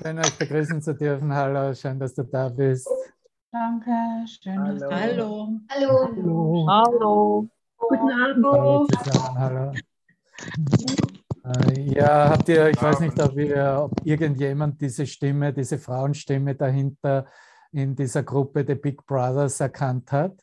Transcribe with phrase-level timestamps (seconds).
[0.00, 1.34] Schön, euch begrüßen zu dürfen.
[1.34, 2.88] Hallo, schön, dass du da bist.
[3.50, 3.90] Danke,
[4.26, 4.56] schön.
[4.56, 4.90] Hallo.
[4.92, 5.48] Hallo.
[5.70, 6.14] Hallo.
[6.14, 6.66] Hallo.
[6.68, 7.48] Hallo.
[7.78, 8.46] Guten Abend.
[8.46, 9.72] Hallo zusammen, hallo.
[11.44, 16.54] Äh, Ja, habt ihr, ich weiß nicht, ob, ihr, ob irgendjemand diese Stimme, diese Frauenstimme
[16.54, 17.26] dahinter
[17.72, 20.40] in dieser Gruppe The Big Brothers erkannt hat.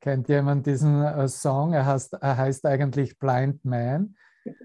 [0.00, 1.72] Kennt jemand diesen äh, Song?
[1.72, 4.16] Er heißt, er heißt eigentlich Blind Man.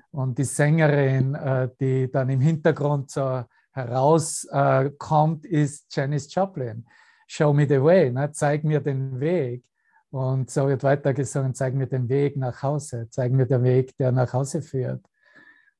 [0.09, 3.43] Und die Sängerin, äh, die dann im Hintergrund so
[3.73, 6.85] herauskommt, ist Janis Joplin.
[7.27, 8.31] Show me the way, ne?
[8.31, 9.63] zeig mir den Weg.
[10.11, 14.11] Und so wird weitergesungen, zeig mir den Weg nach Hause, zeig mir den Weg, der
[14.11, 15.03] nach Hause führt.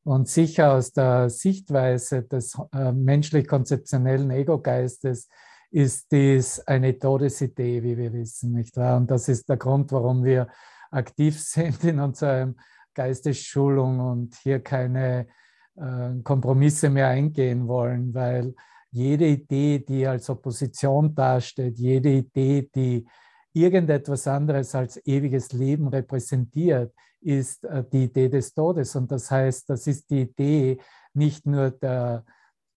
[0.04, 5.30] Und sicher aus der Sichtweise des äh, menschlich-konzeptionellen Ego-Geistes
[5.70, 8.98] ist dies eine Todesidee, wie wir wissen, nicht wahr?
[8.98, 10.48] Und das ist der Grund, warum wir
[10.92, 12.54] aktiv sind in unserer
[12.94, 15.28] Geistesschulung und hier keine
[15.76, 18.54] äh, Kompromisse mehr eingehen wollen, weil
[18.92, 23.08] jede Idee, die als Opposition dasteht, jede Idee, die
[23.54, 28.96] irgendetwas anderes als ewiges Leben repräsentiert, ist äh, die Idee des Todes.
[28.96, 30.78] Und das heißt, das ist die Idee
[31.14, 32.26] nicht nur der,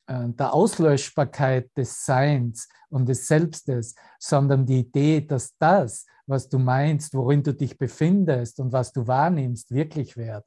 [0.07, 6.59] äh, der Auslöschbarkeit des Seins und des Selbstes, sondern die Idee, dass das, was du
[6.59, 10.45] meinst, worin du dich befindest und was du wahrnimmst, wirklich wird.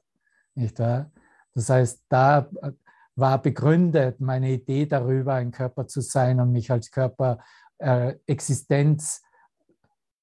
[0.54, 1.10] Nicht wahr?
[1.54, 2.72] Das heißt, da äh,
[3.16, 7.38] war begründet meine Idee darüber, ein Körper zu sein und mich als Körper
[7.78, 9.22] äh, Existenz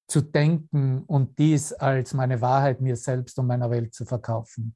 [0.08, 4.74] zu denken und dies als meine Wahrheit mir selbst und meiner Welt zu verkaufen.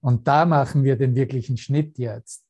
[0.00, 2.46] Und da machen wir den wirklichen Schnitt jetzt.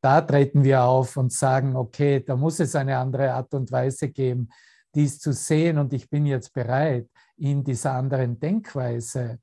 [0.00, 4.08] Da treten wir auf und sagen, okay, da muss es eine andere Art und Weise
[4.08, 4.50] geben,
[4.94, 9.38] dies zu sehen und ich bin jetzt bereit, in dieser anderen Denkweise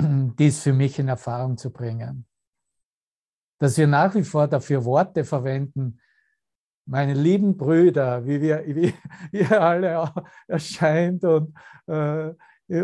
[0.00, 2.27] dies für mich in Erfahrung zu bringen.
[3.58, 6.00] Dass wir nach wie vor dafür Worte verwenden,
[6.86, 8.94] meine lieben Brüder, wie, wir, wie
[9.32, 10.12] ihr alle
[10.46, 11.54] erscheint und
[11.86, 12.32] äh,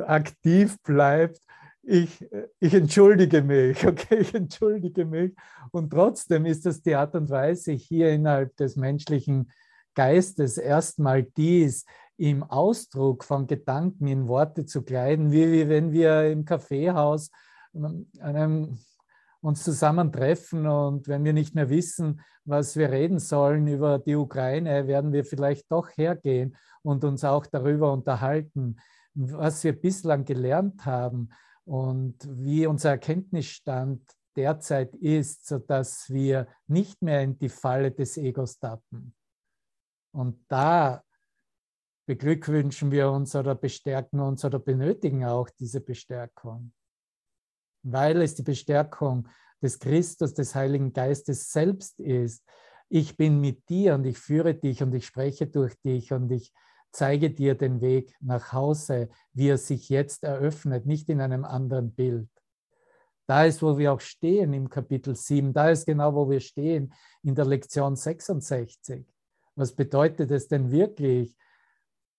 [0.06, 1.40] aktiv bleibt,
[1.86, 2.26] ich,
[2.60, 5.34] ich entschuldige mich, okay, ich entschuldige mich.
[5.70, 9.50] Und trotzdem ist das die Art und Weise, hier innerhalb des menschlichen
[9.94, 11.84] Geistes erstmal dies
[12.16, 17.30] im Ausdruck von Gedanken in Worte zu kleiden, wie, wie wenn wir im Kaffeehaus
[18.20, 18.78] einem
[19.44, 24.86] uns zusammentreffen und wenn wir nicht mehr wissen, was wir reden sollen über die Ukraine,
[24.86, 28.76] werden wir vielleicht doch hergehen und uns auch darüber unterhalten,
[29.12, 31.28] was wir bislang gelernt haben
[31.66, 34.00] und wie unser Erkenntnisstand
[34.34, 39.14] derzeit ist, sodass wir nicht mehr in die Falle des Egos tappen.
[40.10, 41.04] Und da
[42.06, 46.72] beglückwünschen wir uns oder bestärken uns oder benötigen auch diese Bestärkung
[47.84, 49.28] weil es die Bestärkung
[49.62, 52.44] des Christus, des Heiligen Geistes selbst ist.
[52.88, 56.52] Ich bin mit dir und ich führe dich und ich spreche durch dich und ich
[56.92, 61.92] zeige dir den Weg nach Hause, wie er sich jetzt eröffnet, nicht in einem anderen
[61.94, 62.28] Bild.
[63.26, 66.92] Da ist, wo wir auch stehen im Kapitel 7, da ist genau, wo wir stehen
[67.22, 69.06] in der Lektion 66.
[69.56, 71.34] Was bedeutet es denn wirklich,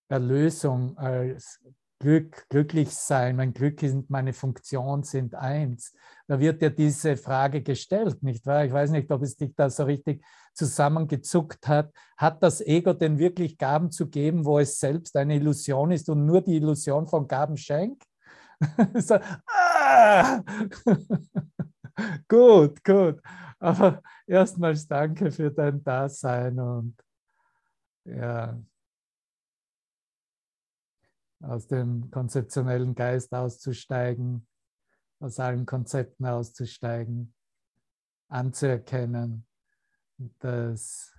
[0.08, 1.60] Erlösung als
[1.98, 5.94] Glück, glücklich sein, mein Glück und meine Funktion sind eins.
[6.26, 8.66] Da wird ja diese Frage gestellt, nicht wahr?
[8.66, 11.92] Ich weiß nicht, ob es dich da so richtig zusammengezuckt hat.
[12.18, 16.26] Hat das Ego denn wirklich Gaben zu geben, wo es selbst eine Illusion ist und
[16.26, 18.04] nur die Illusion von Gaben schenkt?
[18.94, 20.42] so, ah!
[22.28, 23.20] gut, gut.
[23.58, 26.94] Aber erstmals danke für dein Dasein und
[28.04, 28.58] ja,
[31.40, 34.46] aus dem konzeptionellen Geist auszusteigen,
[35.20, 37.34] aus allen Konzepten auszusteigen,
[38.28, 39.46] anzuerkennen,
[40.38, 41.14] dass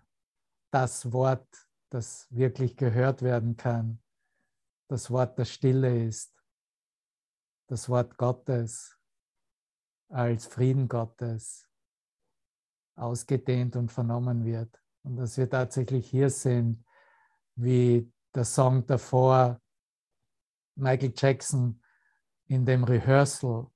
[0.72, 1.48] das Wort,
[1.90, 4.02] das wirklich gehört werden kann,
[4.90, 6.34] das Wort, das Stille ist,
[7.68, 8.98] das Wort Gottes
[10.10, 11.68] als Frieden Gottes
[12.96, 14.82] ausgedehnt und vernommen wird.
[15.04, 16.84] Und dass wir tatsächlich hier sind,
[17.56, 19.62] wie der Song davor
[20.78, 21.82] Michael Jackson
[22.48, 23.68] in dem Rehearsal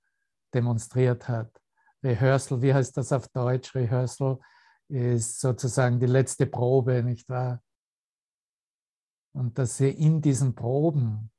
[0.53, 1.61] demonstriert hat.
[2.03, 3.75] Rehearsal, wie heißt das auf Deutsch?
[3.75, 4.39] Rehearsal
[4.87, 7.61] ist sozusagen die letzte Probe, nicht wahr?
[9.33, 11.31] Und dass wir in diesen Proben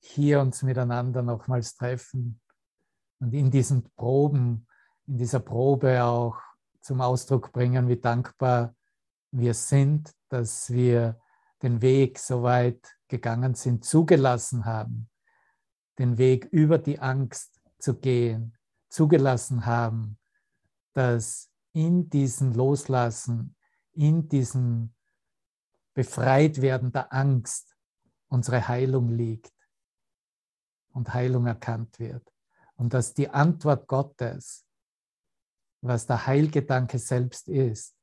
[0.00, 2.40] hier uns miteinander nochmals treffen
[3.20, 4.66] und in diesen Proben,
[5.06, 6.38] in dieser Probe auch
[6.80, 8.74] zum Ausdruck bringen, wie dankbar
[9.30, 11.20] wir sind, dass wir
[11.62, 15.10] den Weg so weit gegangen sind, zugelassen haben,
[15.98, 18.56] den Weg über die Angst zu gehen,
[18.88, 20.18] zugelassen haben,
[20.92, 23.56] dass in diesem Loslassen,
[23.92, 24.94] in diesem
[25.94, 27.76] Befreitwerden der Angst
[28.28, 29.52] unsere Heilung liegt
[30.92, 32.32] und Heilung erkannt wird.
[32.76, 34.66] Und dass die Antwort Gottes,
[35.80, 37.96] was der Heilgedanke selbst ist,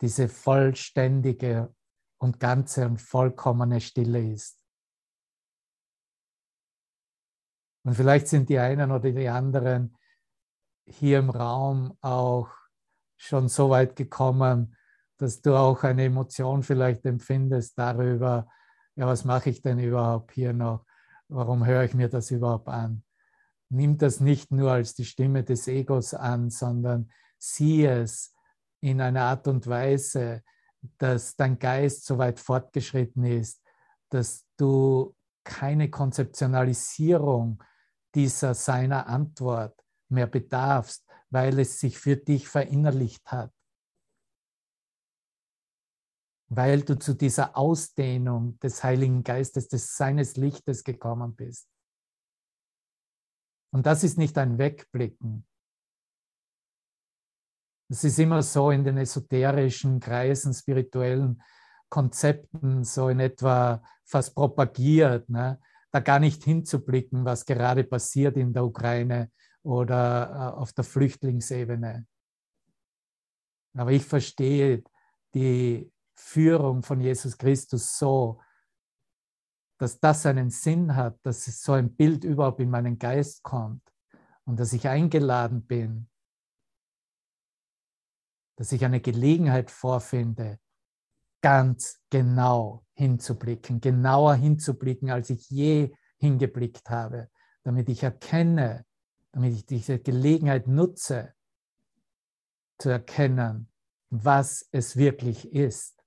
[0.00, 1.74] diese vollständige
[2.20, 4.58] und ganze und vollkommene Stille ist.
[7.82, 9.96] Und vielleicht sind die einen oder die anderen
[10.84, 12.48] hier im Raum auch
[13.16, 14.76] schon so weit gekommen,
[15.16, 18.48] dass du auch eine Emotion vielleicht empfindest darüber,
[18.96, 20.84] ja, was mache ich denn überhaupt hier noch?
[21.28, 23.02] Warum höre ich mir das überhaupt an?
[23.70, 28.34] Nimm das nicht nur als die Stimme des Egos an, sondern sieh es
[28.80, 30.42] in einer Art und Weise,
[30.98, 33.62] dass dein Geist so weit fortgeschritten ist,
[34.08, 37.62] dass du keine Konzeptionalisierung
[38.14, 43.52] dieser seiner Antwort mehr bedarfst, weil es sich für dich verinnerlicht hat.
[46.48, 51.68] Weil du zu dieser Ausdehnung des Heiligen Geistes, des seines Lichtes gekommen bist.
[53.72, 55.46] Und das ist nicht ein Wegblicken,
[57.90, 61.42] es ist immer so in den esoterischen Kreisen, spirituellen
[61.88, 65.60] Konzepten, so in etwa fast propagiert, ne?
[65.90, 69.32] da gar nicht hinzublicken, was gerade passiert in der Ukraine
[69.64, 72.06] oder äh, auf der Flüchtlingsebene.
[73.76, 74.84] Aber ich verstehe
[75.34, 78.40] die Führung von Jesus Christus so,
[79.78, 83.82] dass das einen Sinn hat, dass so ein Bild überhaupt in meinen Geist kommt
[84.44, 86.09] und dass ich eingeladen bin,
[88.60, 90.58] dass ich eine Gelegenheit vorfinde,
[91.40, 97.30] ganz genau hinzublicken, genauer hinzublicken, als ich je hingeblickt habe,
[97.62, 98.84] damit ich erkenne,
[99.32, 101.32] damit ich diese Gelegenheit nutze,
[102.76, 103.72] zu erkennen,
[104.10, 106.04] was es wirklich ist.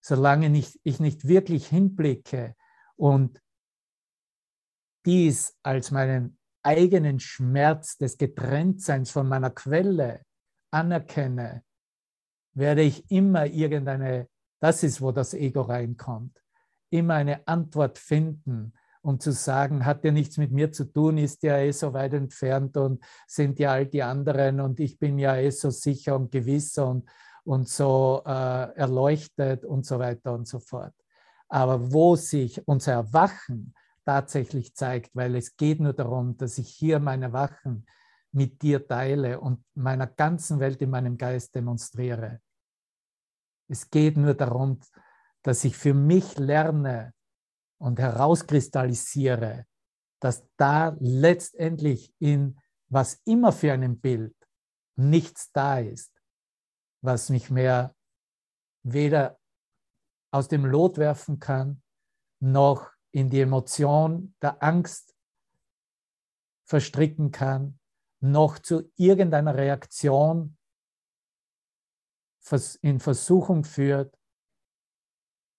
[0.00, 2.54] Solange nicht, ich nicht wirklich hinblicke
[2.94, 3.42] und
[5.04, 10.24] dies als meinen eigenen Schmerz des Getrenntseins von meiner Quelle
[10.72, 11.62] anerkenne,
[12.54, 14.28] werde ich immer irgendeine,
[14.60, 16.42] das ist, wo das Ego reinkommt,
[16.90, 18.72] immer eine Antwort finden,
[19.02, 22.14] um zu sagen, hat ja nichts mit mir zu tun, ist ja eh so weit
[22.14, 26.30] entfernt und sind ja all die anderen und ich bin ja eh so sicher und
[26.30, 27.08] gewiss und,
[27.44, 28.30] und so äh,
[28.76, 30.94] erleuchtet und so weiter und so fort.
[31.48, 37.00] Aber wo sich unser Erwachen tatsächlich zeigt, weil es geht nur darum, dass ich hier
[37.00, 37.86] mein Erwachen
[38.32, 42.40] mit dir teile und meiner ganzen Welt in meinem Geist demonstriere.
[43.68, 44.80] Es geht nur darum,
[45.42, 47.14] dass ich für mich lerne
[47.78, 49.66] und herauskristallisiere,
[50.20, 52.58] dass da letztendlich in
[52.88, 54.36] was immer für einem Bild
[54.96, 56.12] nichts da ist,
[57.02, 57.94] was mich mehr
[58.84, 59.38] weder
[60.30, 61.82] aus dem Lot werfen kann,
[62.40, 65.14] noch in die Emotion der Angst
[66.64, 67.78] verstricken kann,
[68.22, 70.56] noch zu irgendeiner Reaktion
[72.80, 74.16] in Versuchung führt,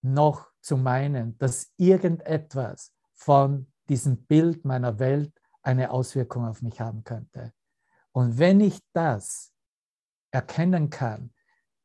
[0.02, 7.04] noch zu meinen, dass irgendetwas von diesem Bild meiner Welt eine Auswirkung auf mich haben
[7.04, 7.54] könnte.
[8.12, 9.54] Und wenn ich das
[10.32, 11.34] erkennen kann,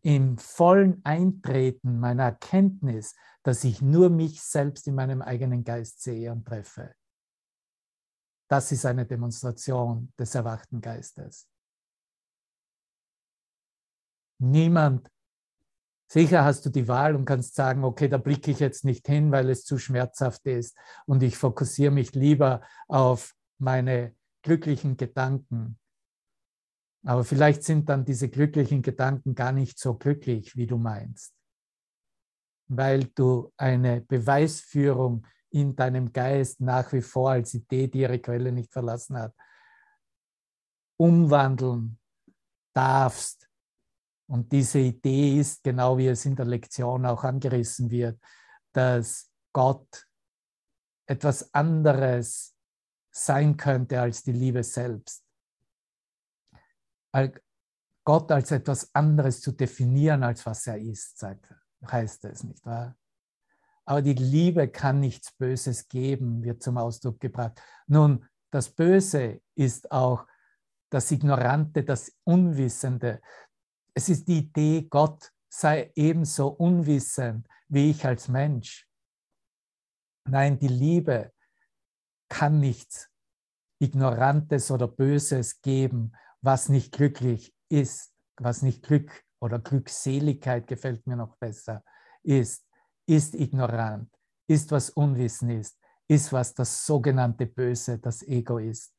[0.02, 6.31] im vollen Eintreten meiner Erkenntnis, dass ich nur mich selbst in meinem eigenen Geist sehe
[6.33, 6.95] und treffe,
[8.49, 11.47] das ist eine Demonstration des erwachten Geistes.
[14.40, 15.11] Niemand,
[16.11, 19.31] sicher hast du die Wahl und kannst sagen, okay, da blicke ich jetzt nicht hin,
[19.31, 20.76] weil es zu schmerzhaft ist
[21.07, 25.78] und ich fokussiere mich lieber auf meine glücklichen Gedanken.
[27.05, 31.35] Aber vielleicht sind dann diese glücklichen Gedanken gar nicht so glücklich, wie du meinst,
[32.69, 38.52] weil du eine Beweisführung in deinem Geist nach wie vor als Idee, die ihre Quelle
[38.52, 39.35] nicht verlassen hat,
[40.97, 41.99] umwandeln
[42.75, 43.49] darfst.
[44.26, 48.21] Und diese Idee ist, genau wie es in der Lektion auch angerissen wird,
[48.73, 50.07] dass Gott
[51.07, 52.55] etwas anderes
[53.11, 55.25] sein könnte als die Liebe selbst.
[58.05, 61.55] Gott als etwas anderes zu definieren, als was er ist, sagt,
[61.90, 62.97] heißt es, nicht wahr?
[63.88, 67.61] Aber die Liebe kann nichts Böses geben, wird zum Ausdruck gebracht.
[67.87, 70.26] Nun, das Böse ist auch
[70.90, 73.21] das Ignorante, das Unwissende.
[73.95, 78.87] Es ist die Idee, Gott sei ebenso unwissend wie ich als Mensch.
[80.25, 81.33] Nein, die Liebe
[82.28, 83.11] kann nichts
[83.78, 91.16] Ignorantes oder Böses geben, was nicht glücklich ist was nicht Glück oder Glückseligkeit gefällt mir
[91.16, 91.85] noch besser,
[92.23, 92.68] ist,
[93.09, 94.11] ist ignorant,
[94.47, 98.95] ist was Unwissen ist, ist was das sogenannte Böse, das Ego ist.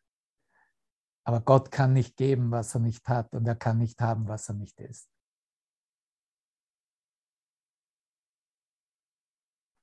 [1.25, 4.49] Aber Gott kann nicht geben, was er nicht hat und er kann nicht haben, was
[4.49, 5.09] er nicht ist.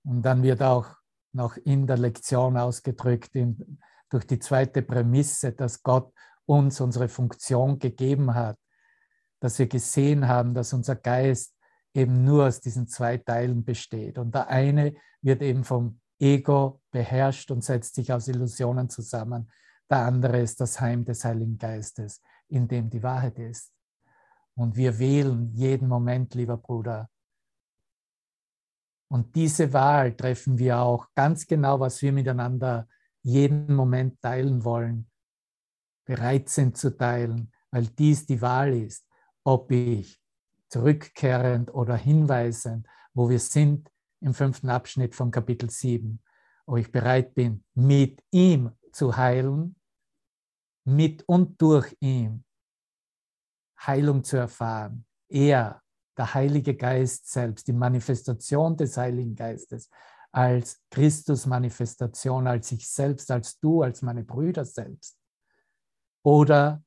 [0.04, 0.97] Und dann wird auch
[1.33, 6.12] noch in der Lektion ausgedrückt, in, durch die zweite Prämisse, dass Gott
[6.47, 8.59] uns unsere Funktion gegeben hat,
[9.40, 11.55] dass wir gesehen haben, dass unser Geist
[11.96, 14.18] eben nur aus diesen zwei Teilen besteht.
[14.18, 19.50] Und der eine wird eben vom Ego beherrscht und setzt sich aus Illusionen zusammen.
[19.90, 23.72] Der andere ist das Heim des Heiligen Geistes, in dem die Wahrheit ist.
[24.54, 27.08] Und wir wählen jeden Moment, lieber Bruder,
[29.08, 32.88] und diese Wahl treffen wir auch ganz genau, was wir miteinander
[33.22, 35.08] jeden Moment teilen wollen,
[36.04, 39.06] bereit sind zu teilen, weil dies die Wahl ist,
[39.44, 40.20] ob ich
[40.68, 46.23] zurückkehrend oder hinweisend, wo wir sind im fünften Abschnitt von Kapitel 7,
[46.66, 49.76] ob ich bereit bin, mit ihm zu heilen,
[50.85, 52.44] mit und durch ihn
[53.78, 55.04] Heilung zu erfahren.
[55.28, 55.82] Er
[56.16, 59.90] der Heilige Geist selbst, die Manifestation des Heiligen Geistes
[60.32, 65.18] als Christus-Manifestation, als ich selbst, als du, als meine Brüder selbst.
[66.23, 66.82] Oder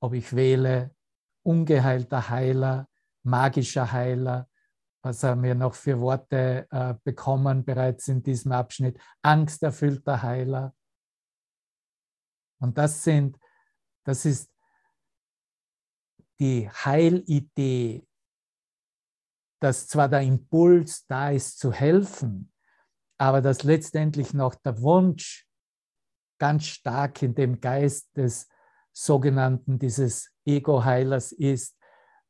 [0.00, 0.94] ob ich wähle
[1.42, 2.88] ungeheilter Heiler,
[3.26, 4.48] magischer Heiler,
[5.02, 10.74] was haben wir noch für Worte äh, bekommen bereits in diesem Abschnitt, angsterfüllter Heiler.
[12.60, 13.38] Und das sind,
[14.04, 14.50] das ist
[16.40, 18.06] die Heilidee
[19.60, 22.52] dass zwar der Impuls da ist zu helfen,
[23.18, 25.46] aber dass letztendlich noch der Wunsch
[26.38, 28.48] ganz stark in dem Geist des
[28.92, 31.78] sogenannten, dieses Ego-Heilers ist,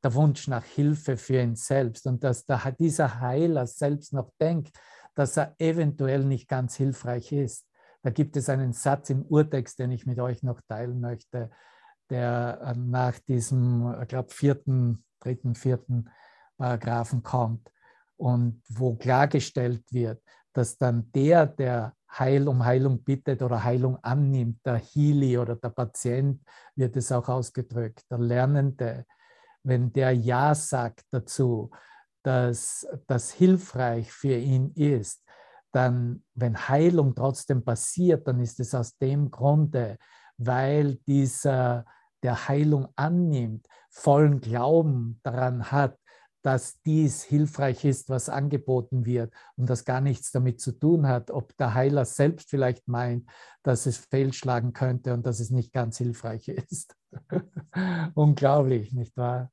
[0.02, 4.76] der Wunsch nach Hilfe für ihn selbst und dass der, dieser Heiler selbst noch denkt,
[5.14, 7.66] dass er eventuell nicht ganz hilfreich ist.
[8.02, 11.50] Da gibt es einen Satz im Urtext, den ich mit euch noch teilen möchte,
[12.10, 16.10] der äh, nach diesem, ich glaube, vierten, dritten, vierten
[16.56, 17.70] Paragraphen kommt
[18.16, 20.22] und wo klargestellt wird,
[20.52, 25.70] dass dann der, der Heil um Heilung bittet oder Heilung annimmt, der Healy oder der
[25.70, 26.40] Patient,
[26.74, 29.04] wird es auch ausgedrückt, der Lernende,
[29.66, 31.70] wenn der Ja sagt dazu,
[32.22, 35.22] dass das hilfreich für ihn ist,
[35.72, 39.98] dann, wenn Heilung trotzdem passiert, dann ist es aus dem Grunde,
[40.38, 41.84] weil dieser,
[42.22, 45.98] der Heilung annimmt, vollen Glauben daran hat,
[46.42, 51.32] dass dies hilfreich ist, was angeboten wird und das gar nichts damit zu tun hat,
[51.32, 53.28] ob der Heiler selbst vielleicht meint,
[53.64, 56.94] dass es fehlschlagen könnte und dass es nicht ganz hilfreich ist.
[58.14, 59.50] Unglaublich, nicht wahr?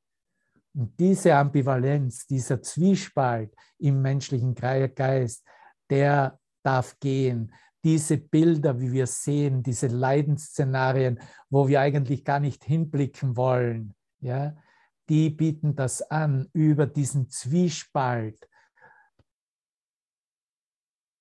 [0.76, 5.46] Und diese Ambivalenz, dieser Zwiespalt im menschlichen Geist,
[5.90, 7.54] der darf gehen.
[7.84, 14.56] Diese Bilder, wie wir sehen, diese Leidensszenarien, wo wir eigentlich gar nicht hinblicken wollen, ja,
[15.10, 18.50] die bieten das an, über diesen Zwiespalt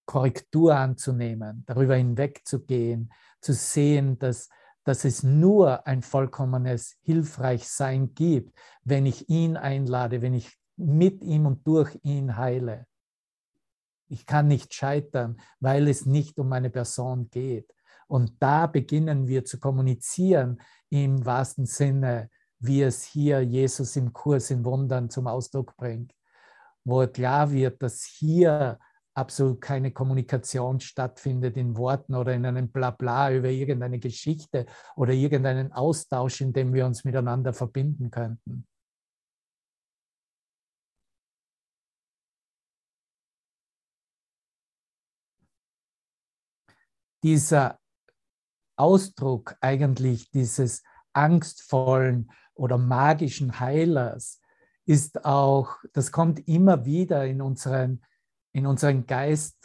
[0.06, 4.48] Korrektur anzunehmen, darüber hinwegzugehen, zu sehen, dass,
[4.84, 11.46] dass es nur ein vollkommenes Hilfreichsein gibt, wenn ich ihn einlade, wenn ich mit ihm
[11.46, 12.86] und durch ihn heile.
[14.08, 17.72] Ich kann nicht scheitern, weil es nicht um meine Person geht.
[18.08, 20.60] Und da beginnen wir zu kommunizieren
[20.90, 22.28] im wahrsten Sinne
[22.62, 26.14] wie es hier Jesus im Kurs in Wundern zum Ausdruck bringt,
[26.84, 28.78] wo klar wird, dass hier
[29.14, 34.66] absolut keine Kommunikation stattfindet in Worten oder in einem Blabla über irgendeine Geschichte
[34.96, 38.66] oder irgendeinen Austausch, in dem wir uns miteinander verbinden könnten.
[47.22, 47.78] Dieser
[48.76, 54.40] Ausdruck eigentlich dieses angstvollen oder magischen Heilers
[54.84, 58.02] ist auch, das kommt immer wieder in unseren,
[58.52, 59.56] in unseren Geist,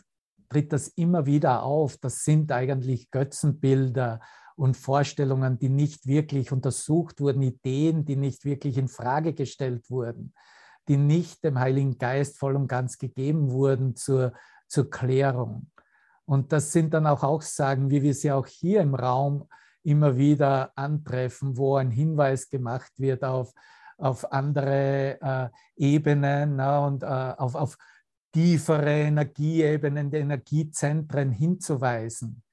[0.49, 1.97] tritt das immer wieder auf.
[1.97, 4.21] Das sind eigentlich Götzenbilder
[4.55, 10.33] und Vorstellungen, die nicht wirklich untersucht wurden, Ideen, die nicht wirklich in Frage gestellt wurden,
[10.87, 14.33] die nicht dem Heiligen Geist voll und ganz gegeben wurden zur,
[14.67, 15.69] zur Klärung.
[16.25, 19.47] Und das sind dann auch Aussagen, wie wir sie auch hier im Raum
[19.83, 23.53] immer wieder antreffen, wo ein Hinweis gemacht wird auf,
[23.97, 27.77] auf andere äh, Ebenen na, und äh, auf, auf
[28.31, 32.43] tiefere Energieebenen, Energiezentren hinzuweisen.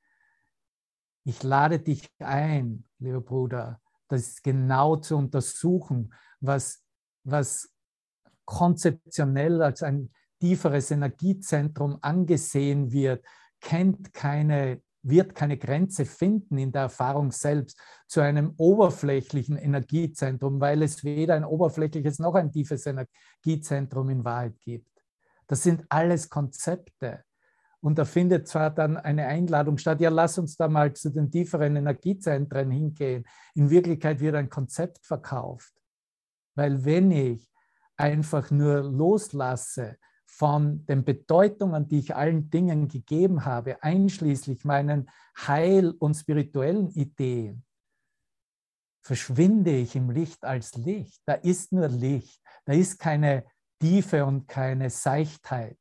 [1.25, 6.85] Ich lade dich ein, lieber Bruder, das genau zu untersuchen, was
[7.25, 7.71] was
[8.45, 13.25] konzeptionell als ein tieferes Energiezentrum angesehen wird,
[13.61, 20.83] kennt keine, wird keine Grenze finden in der Erfahrung selbst zu einem oberflächlichen Energiezentrum, weil
[20.83, 24.94] es weder ein oberflächliches noch ein tiefes Energiezentrum in Wahrheit gibt.
[25.47, 27.25] Das sind alles Konzepte.
[27.81, 31.31] Und da findet zwar dann eine Einladung statt, ja, lass uns da mal zu den
[31.31, 33.25] tieferen Energiezentren hingehen.
[33.55, 35.75] In Wirklichkeit wird ein Konzept verkauft.
[36.55, 37.47] Weil wenn ich
[37.97, 45.95] einfach nur loslasse von den Bedeutungen, die ich allen Dingen gegeben habe, einschließlich meinen heil-
[45.99, 47.65] und spirituellen Ideen,
[49.03, 51.21] verschwinde ich im Licht als Licht.
[51.27, 52.41] Da ist nur Licht.
[52.65, 53.45] Da ist keine
[53.85, 55.77] Tiefe und keine Seichtheit.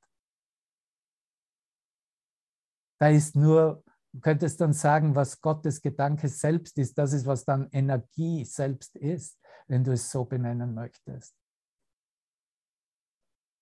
[3.00, 3.82] Da ist nur,
[4.12, 6.98] du könntest dann sagen, was Gottes Gedanke selbst ist.
[6.98, 11.34] Das ist, was dann Energie selbst ist, wenn du es so benennen möchtest.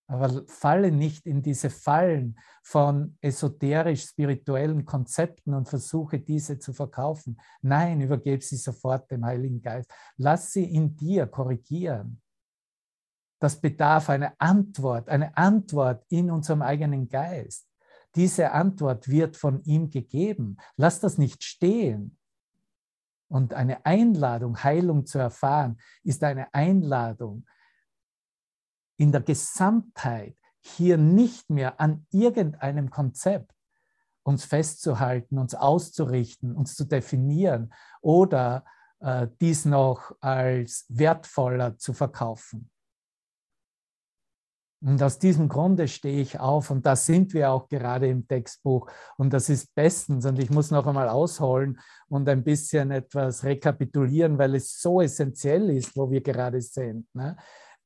[0.08, 7.40] Aber falle nicht in diese Fallen von esoterisch-spirituellen Konzepten und versuche diese zu verkaufen.
[7.62, 9.94] Nein, übergebe sie sofort dem Heiligen Geist.
[10.18, 12.24] Lass sie in dir korrigieren.
[13.42, 17.68] Das bedarf einer Antwort, eine Antwort in unserem eigenen Geist.
[18.14, 20.58] Diese Antwort wird von ihm gegeben.
[20.78, 22.20] Lass das nicht stehen.
[23.28, 27.48] Und eine Einladung, Heilung zu erfahren, ist eine Einladung,
[28.98, 33.56] in der Gesamtheit hier nicht mehr an irgendeinem Konzept
[34.22, 38.66] uns festzuhalten, uns auszurichten, uns zu definieren oder
[39.00, 42.70] äh, dies noch als wertvoller zu verkaufen.
[44.84, 48.90] Und aus diesem Grunde stehe ich auf und da sind wir auch gerade im Textbuch
[49.16, 54.40] und das ist bestens und ich muss noch einmal ausholen und ein bisschen etwas rekapitulieren,
[54.40, 57.06] weil es so essentiell ist, wo wir gerade sind.
[57.14, 57.38] Ne?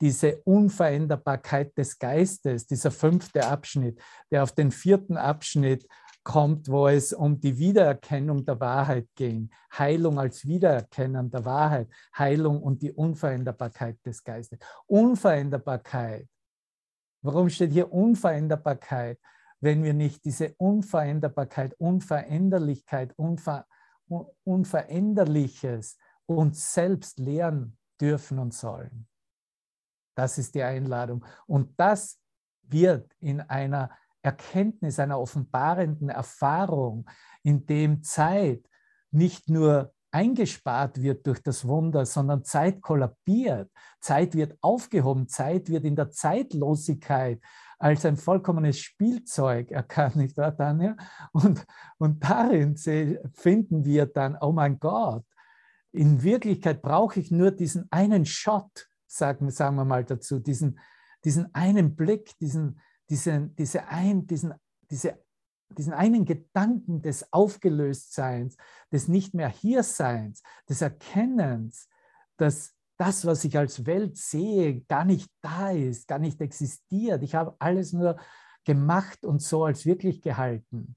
[0.02, 4.00] diese Unveränderbarkeit des Geistes, dieser fünfte Abschnitt,
[4.32, 5.88] der auf den vierten Abschnitt
[6.24, 9.50] kommt, wo es um die Wiedererkennung der Wahrheit ging.
[9.78, 14.60] Heilung als Wiedererkennen der Wahrheit, Heilung und die Unveränderbarkeit des Geistes.
[14.88, 16.28] Unveränderbarkeit.
[17.26, 19.20] Warum steht hier Unveränderbarkeit,
[19.60, 23.66] wenn wir nicht diese Unveränderbarkeit, Unveränderlichkeit, Unver
[24.44, 29.08] Unveränderliches uns selbst lernen dürfen und sollen?
[30.14, 31.26] Das ist die Einladung.
[31.48, 32.20] Und das
[32.62, 33.90] wird in einer
[34.22, 37.10] Erkenntnis, einer offenbarenden Erfahrung,
[37.42, 38.70] in dem Zeit
[39.10, 45.84] nicht nur eingespart wird durch das Wunder, sondern Zeit kollabiert, Zeit wird aufgehoben, Zeit wird
[45.84, 47.42] in der Zeitlosigkeit
[47.78, 50.96] als ein vollkommenes Spielzeug erkannt, nicht wahr, Tanja?
[51.34, 51.66] Und,
[51.98, 55.26] und darin finden wir dann, oh mein Gott,
[55.92, 60.80] in Wirklichkeit brauche ich nur diesen einen Shot, sagen, sagen wir mal dazu, diesen,
[61.26, 64.54] diesen einen Blick, diesen, diesen, diese ein, diesen,
[64.90, 65.20] diese,
[65.70, 68.58] diesen einen Gedanken des Aufgelöstseins,
[68.92, 71.90] des nicht mehr Hierseins, des Erkennens,
[72.38, 77.24] dass das, was ich als Welt sehe, gar nicht da ist, gar nicht existiert.
[77.24, 78.18] Ich habe alles nur
[78.64, 80.96] gemacht und so als wirklich gehalten.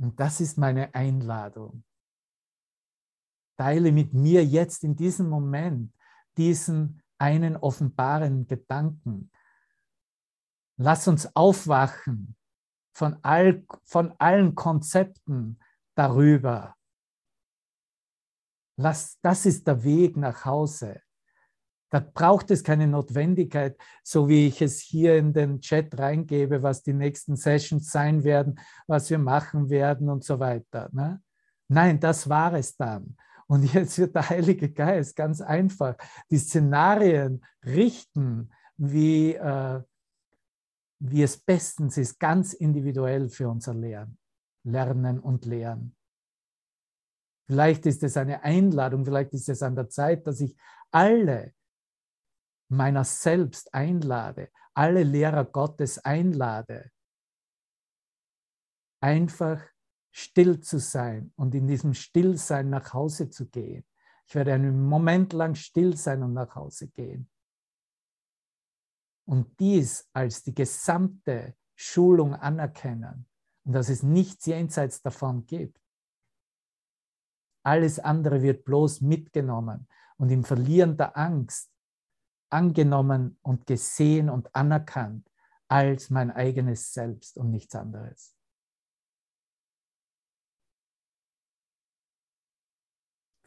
[0.00, 1.84] Und das ist meine Einladung.
[3.58, 5.92] Teile mit mir jetzt in diesem Moment
[6.36, 9.30] diesen einen offenbaren Gedanken.
[10.76, 12.36] Lass uns aufwachen
[12.92, 15.58] von, all, von allen Konzepten
[15.94, 16.76] darüber.
[18.76, 21.00] Lass, das ist der Weg nach Hause.
[21.90, 26.82] Da braucht es keine Notwendigkeit, so wie ich es hier in den Chat reingebe, was
[26.82, 30.90] die nächsten Sessions sein werden, was wir machen werden und so weiter.
[30.92, 31.22] Ne?
[31.68, 33.16] Nein, das war es dann.
[33.50, 35.96] Und jetzt wird der Heilige Geist ganz einfach
[36.30, 39.82] die Szenarien richten, wie, äh,
[41.00, 44.18] wie es bestens ist, ganz individuell für unser Lernen,
[44.64, 45.96] Lernen und Lehren.
[47.46, 50.54] Vielleicht ist es eine Einladung, vielleicht ist es an der Zeit, dass ich
[50.90, 51.54] alle
[52.70, 56.90] meiner selbst einlade, alle Lehrer Gottes einlade,
[59.00, 59.62] einfach
[60.18, 63.84] still zu sein und in diesem Stillsein nach Hause zu gehen.
[64.26, 67.30] Ich werde einen Moment lang still sein und nach Hause gehen.
[69.26, 73.26] Und dies als die gesamte Schulung anerkennen
[73.64, 75.80] und dass es nichts jenseits davon gibt.
[77.62, 81.70] Alles andere wird bloß mitgenommen und im Verlieren der Angst
[82.50, 85.30] angenommen und gesehen und anerkannt
[85.68, 88.37] als mein eigenes Selbst und nichts anderes.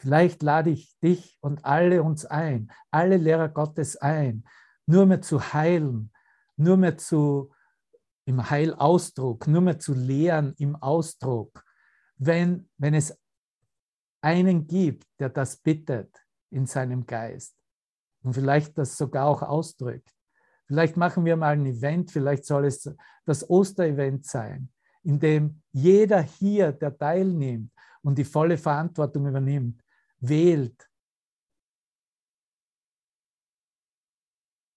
[0.01, 4.43] Vielleicht lade ich dich und alle uns ein, alle Lehrer Gottes ein,
[4.87, 6.11] nur mehr zu heilen,
[6.55, 7.51] nur mehr zu
[8.25, 11.63] im Heilausdruck, nur mehr zu lehren im Ausdruck.
[12.17, 13.15] Wenn, wenn es
[14.21, 16.09] einen gibt, der das bittet
[16.49, 17.55] in seinem Geist
[18.23, 20.09] und vielleicht das sogar auch ausdrückt.
[20.65, 22.89] Vielleicht machen wir mal ein Event, vielleicht soll es
[23.25, 24.69] das Osterevent sein,
[25.03, 29.79] in dem jeder hier, der teilnimmt und die volle Verantwortung übernimmt,
[30.21, 30.89] wählt,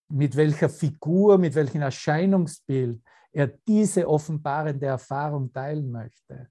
[0.08, 3.02] mit welcher Figur, mit welchem Erscheinungsbild
[3.32, 6.50] er diese offenbarende Erfahrung teilen möchte.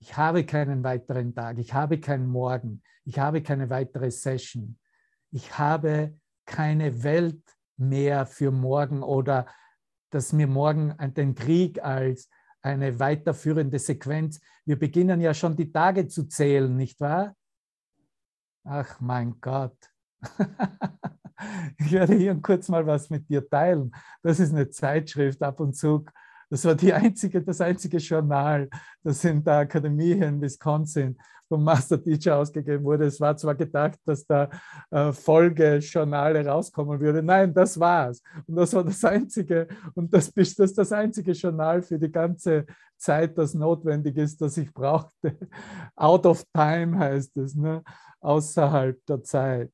[0.00, 4.78] Ich habe keinen weiteren Tag, ich habe keinen Morgen, ich habe keine weitere Session,
[5.30, 7.42] ich habe keine Welt
[7.76, 9.46] mehr für morgen oder
[10.10, 12.28] dass mir morgen den Krieg als
[12.64, 14.40] eine weiterführende Sequenz.
[14.64, 17.36] Wir beginnen ja schon die Tage zu zählen, nicht wahr?
[18.64, 19.76] Ach mein Gott.
[21.78, 23.94] ich werde hier kurz mal was mit dir teilen.
[24.22, 26.06] Das ist eine Zeitschrift ab und zu.
[26.48, 28.70] Das war die einzige, das einzige Journal,
[29.02, 33.06] das in der Akademie in Wisconsin vom Master Teacher ausgegeben wurde.
[33.06, 34.48] Es war zwar gedacht, dass da
[34.90, 37.22] äh, Folgejournale rauskommen würde.
[37.22, 38.22] Nein, das war's.
[38.46, 42.66] Und das war das einzige, und das, das ist das einzige Journal für die ganze
[42.96, 45.36] Zeit, das notwendig ist, das ich brauchte.
[45.96, 47.82] Out of time heißt es, ne?
[48.20, 49.70] außerhalb der Zeit.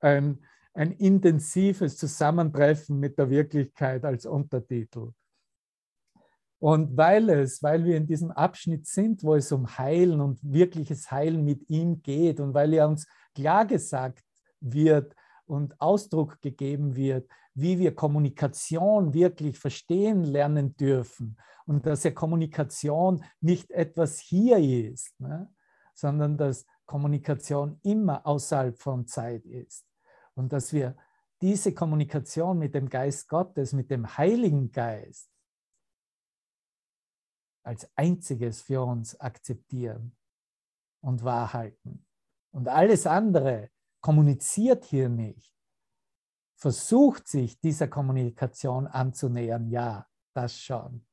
[0.00, 0.38] Ein,
[0.74, 5.10] ein intensives Zusammentreffen mit der Wirklichkeit als Untertitel.
[6.62, 11.10] Und weil es, weil wir in diesem Abschnitt sind, wo es um Heilen und wirkliches
[11.10, 14.22] Heilen mit ihm geht und weil er uns klar gesagt
[14.60, 15.12] wird
[15.44, 23.24] und Ausdruck gegeben wird, wie wir Kommunikation wirklich verstehen lernen dürfen und dass ja Kommunikation
[23.40, 25.52] nicht etwas hier ist, ne,
[25.94, 29.84] sondern dass Kommunikation immer außerhalb von Zeit ist.
[30.34, 30.94] Und dass wir
[31.40, 35.31] diese Kommunikation mit dem Geist Gottes, mit dem Heiligen Geist,
[37.62, 40.16] als einziges für uns akzeptieren
[41.00, 42.04] und wahrhalten.
[42.52, 43.70] Und alles andere
[44.00, 45.54] kommuniziert hier nicht,
[46.56, 51.06] versucht sich dieser Kommunikation anzunähern, ja, das schon.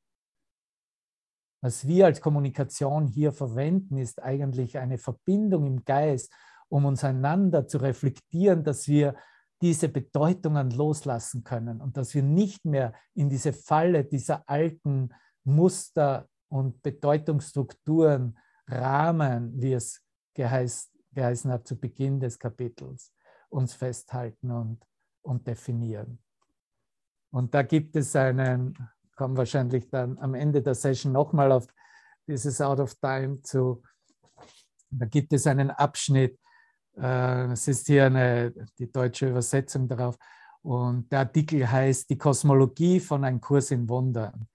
[1.61, 6.31] Was wir als Kommunikation hier verwenden, ist eigentlich eine Verbindung im Geist,
[6.69, 9.15] um uns einander zu reflektieren, dass wir
[9.61, 15.09] diese Bedeutungen loslassen können und dass wir nicht mehr in diese Falle dieser alten
[15.43, 20.01] Muster und Bedeutungsstrukturen, Rahmen, wie es
[20.33, 23.13] geheiß, geheißen hat zu Beginn des Kapitels,
[23.49, 24.85] uns festhalten und,
[25.21, 26.19] und definieren.
[27.31, 28.75] Und da gibt es einen,
[29.15, 31.67] kommen wahrscheinlich dann am Ende der Session nochmal auf
[32.27, 33.81] dieses Out of Time zu,
[34.89, 36.39] da gibt es einen Abschnitt,
[36.97, 40.17] äh, es ist hier eine, die deutsche Übersetzung darauf,
[40.61, 44.47] und der Artikel heißt Die Kosmologie von Ein Kurs in Wundern.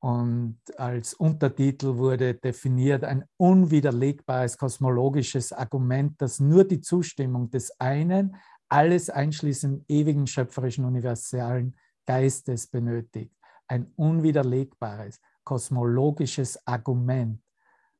[0.00, 8.36] Und als Untertitel wurde definiert ein unwiderlegbares kosmologisches Argument, das nur die Zustimmung des einen,
[8.68, 13.34] alles einschließend ewigen schöpferischen universalen Geistes benötigt.
[13.66, 17.42] Ein unwiderlegbares kosmologisches Argument,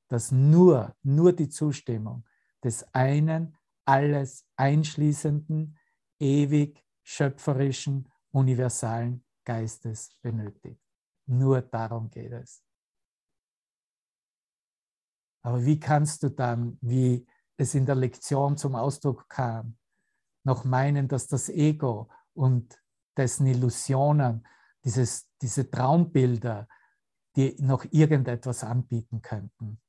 [0.08, 2.24] das nur, nur die Zustimmung
[2.62, 5.76] des einen, alles einschließenden,
[6.20, 10.87] ewig schöpferischen universalen Geistes benötigt.
[11.28, 12.62] Nur darum geht es.
[15.42, 19.76] Aber wie kannst du dann, wie es in der Lektion zum Ausdruck kam,
[20.44, 22.82] noch meinen, dass das Ego und
[23.16, 24.46] dessen Illusionen,
[24.84, 26.66] dieses, diese Traumbilder,
[27.36, 29.80] die noch irgendetwas anbieten könnten?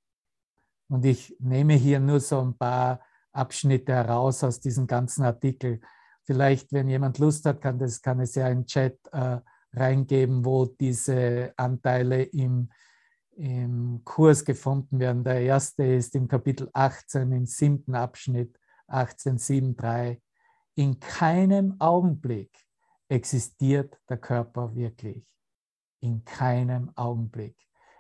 [0.90, 5.80] Und ich nehme hier nur so ein paar Abschnitte heraus aus diesem ganzen Artikel.
[6.24, 9.40] Vielleicht, wenn jemand Lust hat, kann, das, kann es ja im Chat äh,
[9.74, 12.70] reingeben, wo diese Anteile im,
[13.36, 15.24] im Kurs gefunden werden.
[15.24, 20.20] Der erste ist im Kapitel 18, im siebten Abschnitt 18.7.3.
[20.76, 22.52] In keinem Augenblick
[23.08, 25.28] existiert der Körper wirklich.
[26.02, 27.56] In keinem Augenblick.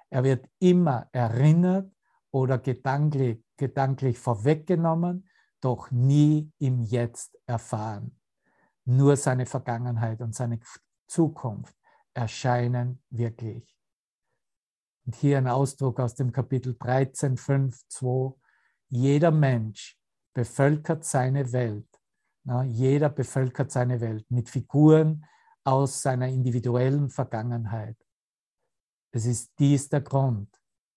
[0.09, 1.91] Er wird immer erinnert
[2.31, 5.27] oder gedanklich, gedanklich vorweggenommen,
[5.61, 8.17] doch nie im Jetzt erfahren.
[8.85, 10.59] Nur seine Vergangenheit und seine
[11.09, 11.75] Zukunft
[12.13, 13.75] erscheinen wirklich.
[15.05, 18.33] Und hier ein Ausdruck aus dem Kapitel 13, 5, 2.
[18.89, 19.99] Jeder Mensch
[20.33, 21.87] bevölkert seine Welt.
[22.43, 25.25] Na, jeder bevölkert seine Welt mit Figuren
[25.63, 27.97] aus seiner individuellen Vergangenheit.
[29.11, 30.49] Es ist dies der Grund,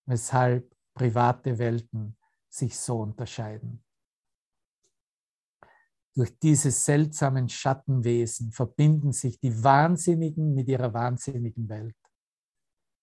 [0.07, 3.83] weshalb private Welten sich so unterscheiden.
[6.15, 11.97] Durch diese seltsamen Schattenwesen verbinden sich die Wahnsinnigen mit ihrer wahnsinnigen Welt.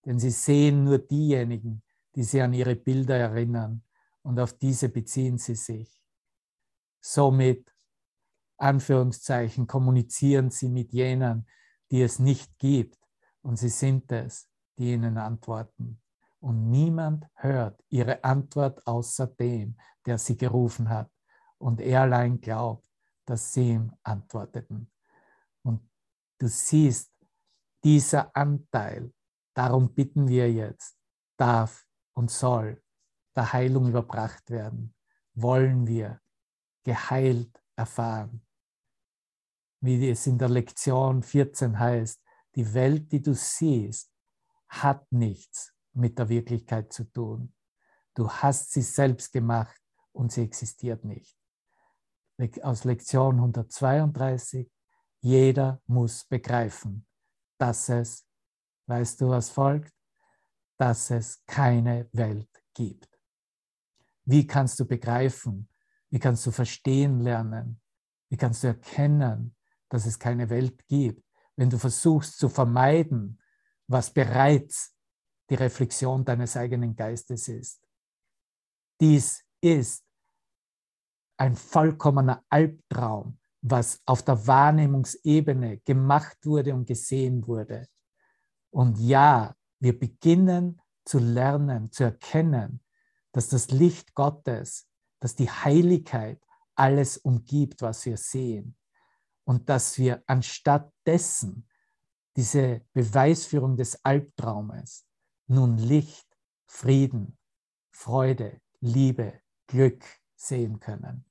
[0.06, 1.82] Denn sie sehen nur diejenigen,
[2.15, 3.84] die sie an ihre Bilder erinnern
[4.22, 6.04] und auf diese beziehen sie sich.
[7.02, 7.74] Somit,
[8.58, 11.48] Anführungszeichen, kommunizieren sie mit jenen,
[11.91, 13.00] die es nicht gibt
[13.41, 16.02] und sie sind es, die ihnen antworten.
[16.39, 21.12] Und niemand hört ihre Antwort außer dem, der sie gerufen hat.
[21.58, 22.88] Und er allein glaubt,
[23.29, 24.91] dass sie ihm antworteten.
[25.61, 25.87] Und
[26.39, 27.13] du siehst,
[27.83, 29.13] dieser Anteil,
[29.53, 30.97] darum bitten wir jetzt,
[31.37, 32.83] darf und soll
[33.35, 34.95] der Heilung überbracht werden.
[35.35, 36.19] Wollen wir
[36.83, 38.45] geheilt erfahren.
[39.79, 42.21] Wie es in der Lektion 14 heißt,
[42.55, 44.11] die Welt, die du siehst,
[44.67, 47.53] hat nichts mit der Wirklichkeit zu tun.
[48.15, 49.79] Du hast sie selbst gemacht
[50.11, 51.38] und sie existiert nicht.
[52.62, 54.71] Aus Lektion 132,
[55.21, 57.06] jeder muss begreifen,
[57.58, 58.25] dass es,
[58.88, 59.93] weißt du, was folgt?
[60.78, 63.10] Dass es keine Welt gibt.
[64.23, 65.67] Wie kannst du begreifen?
[66.10, 67.82] Wie kannst du verstehen lernen?
[68.30, 69.56] Wie kannst du erkennen,
[69.89, 71.25] dass es keine Welt gibt,
[71.58, 73.41] wenn du versuchst zu vermeiden,
[73.88, 74.95] was bereits
[75.49, 77.82] die Reflexion deines eigenen Geistes ist.
[79.02, 80.06] Dies ist
[81.39, 87.88] ein vollkommener Albtraum, was auf der Wahrnehmungsebene gemacht wurde und gesehen wurde.
[88.71, 92.82] Und ja, wir beginnen zu lernen, zu erkennen,
[93.32, 94.88] dass das Licht Gottes,
[95.19, 96.43] dass die Heiligkeit
[96.75, 98.75] alles umgibt, was wir sehen.
[99.45, 101.67] Und dass wir anstatt dessen
[102.36, 105.06] diese Beweisführung des Albtraumes
[105.47, 106.28] nun Licht,
[106.67, 107.38] Frieden,
[107.91, 110.04] Freude, Liebe, Glück
[110.36, 111.28] sehen können.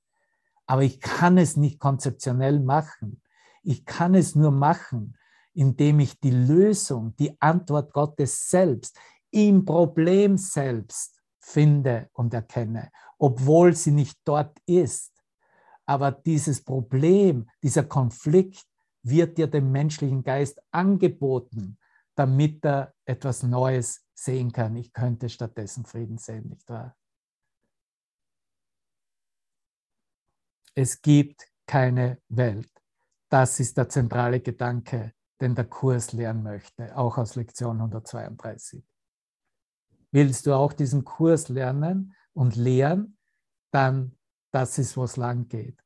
[0.69, 3.23] Aber ich kann es nicht konzeptionell machen.
[3.63, 5.17] Ich kann es nur machen,
[5.55, 8.95] indem ich die Lösung, die Antwort Gottes selbst
[9.31, 15.11] im Problem selbst finde und erkenne, obwohl sie nicht dort ist.
[15.87, 18.63] Aber dieses Problem, dieser Konflikt
[19.01, 21.79] wird dir dem menschlichen Geist angeboten,
[22.13, 24.75] damit er etwas Neues sehen kann.
[24.75, 26.95] Ich könnte stattdessen Frieden sehen, nicht wahr?
[30.75, 32.71] Es gibt keine Welt.
[33.29, 38.83] Das ist der zentrale Gedanke, den der Kurs lernen möchte, auch aus Lektion 132.
[40.11, 43.17] Willst du auch diesen Kurs lernen und lehren,
[43.71, 44.17] dann
[44.51, 45.79] das ist, wo es lang geht.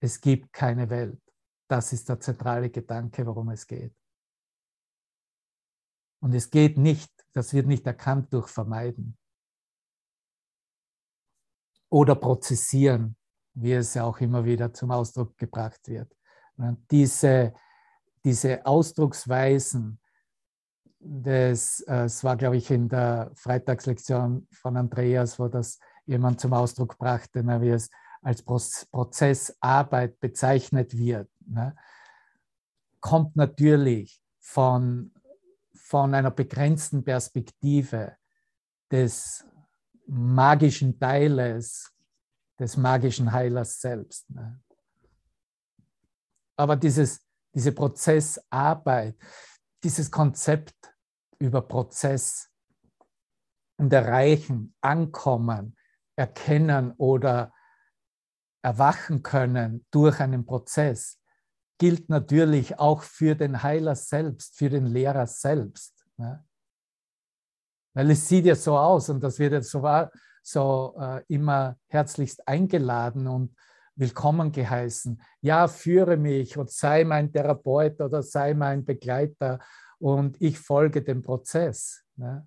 [0.00, 1.22] Es gibt keine Welt.
[1.68, 3.96] Das ist der zentrale Gedanke, worum es geht.
[6.20, 9.16] Und es geht nicht, das wird nicht erkannt durch Vermeiden
[11.88, 13.16] oder Prozessieren,
[13.56, 16.14] wie es ja auch immer wieder zum Ausdruck gebracht wird.
[16.90, 17.54] Diese,
[18.24, 19.98] diese Ausdrucksweisen,
[20.98, 26.52] das, äh, es war, glaube ich, in der Freitagslektion von Andreas, wo das jemand zum
[26.52, 27.90] Ausdruck brachte, wie es
[28.22, 31.76] als Prozessarbeit bezeichnet wird, ne,
[33.00, 35.12] kommt natürlich von,
[35.74, 38.16] von einer begrenzten Perspektive
[38.90, 39.46] des
[40.06, 41.95] magischen Teiles,
[42.58, 44.30] des magischen Heilers selbst.
[44.30, 44.60] Ne.
[46.56, 47.20] Aber dieses,
[47.54, 49.16] diese Prozessarbeit,
[49.82, 50.74] dieses Konzept
[51.38, 52.50] über Prozess
[53.78, 55.76] und Erreichen, Ankommen,
[56.16, 57.52] Erkennen oder
[58.62, 61.20] erwachen können durch einen Prozess,
[61.78, 66.06] gilt natürlich auch für den Heiler selbst, für den Lehrer selbst.
[66.16, 66.42] Ne?
[67.94, 69.82] Weil es sieht ja so aus und das wird jetzt so,
[70.46, 73.56] so äh, immer herzlichst eingeladen und
[73.96, 75.20] willkommen geheißen.
[75.40, 79.58] Ja, führe mich und sei mein Therapeut oder sei mein Begleiter
[79.98, 82.04] und ich folge dem Prozess.
[82.14, 82.46] Ne?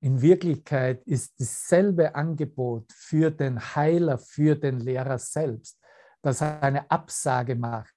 [0.00, 5.80] In Wirklichkeit ist dasselbe Angebot für den Heiler, für den Lehrer selbst,
[6.22, 7.94] dass er eine Absage macht,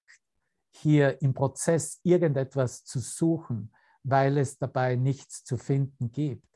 [0.71, 3.71] hier im Prozess irgendetwas zu suchen,
[4.03, 6.47] weil es dabei nichts zu finden gibt.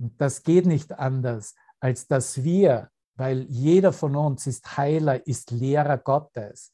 [0.00, 5.50] Und das geht nicht anders, als dass wir, weil jeder von uns ist Heiler, ist
[5.50, 6.72] Lehrer Gottes,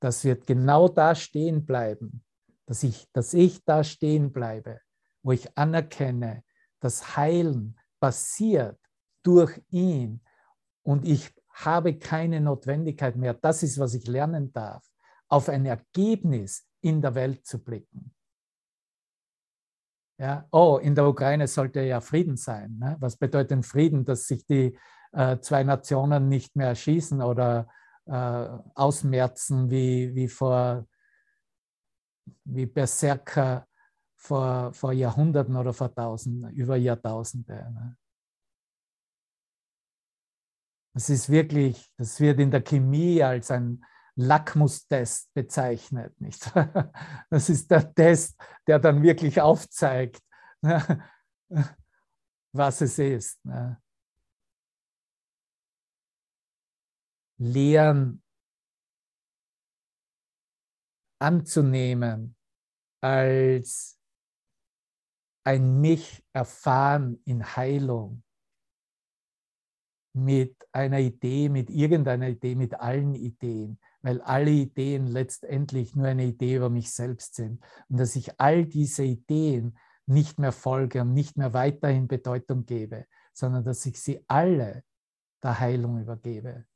[0.00, 2.24] dass wir genau da stehen bleiben,
[2.66, 4.80] dass ich, dass ich da stehen bleibe
[5.22, 6.44] wo ich anerkenne,
[6.80, 8.78] dass Heilen passiert
[9.22, 10.20] durch ihn
[10.82, 14.84] und ich habe keine Notwendigkeit mehr, das ist, was ich lernen darf,
[15.28, 18.14] auf ein Ergebnis in der Welt zu blicken.
[20.22, 22.78] Ja, oh, in der Ukraine sollte ja Frieden sein.
[22.78, 22.96] Ne?
[23.00, 24.04] Was bedeutet Frieden?
[24.04, 24.78] Dass sich die
[25.10, 27.66] äh, zwei Nationen nicht mehr schießen oder
[28.06, 30.86] äh, ausmerzen wie, wie vor
[32.44, 33.66] wie Berserker
[34.14, 37.54] vor, vor Jahrhunderten oder vor Tausenden, über Jahrtausende.
[37.54, 37.96] Ne?
[40.94, 43.84] Das ist wirklich, das wird in der Chemie als ein
[44.16, 46.18] Lackmustest bezeichnet.
[46.20, 46.50] Nicht?
[47.30, 50.22] Das ist der Test, der dann wirklich aufzeigt,
[50.60, 51.02] ne,
[52.54, 53.44] was es ist.
[53.44, 53.80] Ne?
[57.38, 58.22] Lehren
[61.18, 62.36] anzunehmen
[63.00, 63.98] als
[65.44, 68.22] ein Mich erfahren in Heilung
[70.14, 76.24] mit einer Idee, mit irgendeiner Idee, mit allen Ideen, weil alle Ideen letztendlich nur eine
[76.24, 81.14] Idee über mich selbst sind und dass ich all diese Ideen nicht mehr folge und
[81.14, 84.84] nicht mehr weiterhin Bedeutung gebe, sondern dass ich sie alle
[85.42, 86.66] der Heilung übergebe.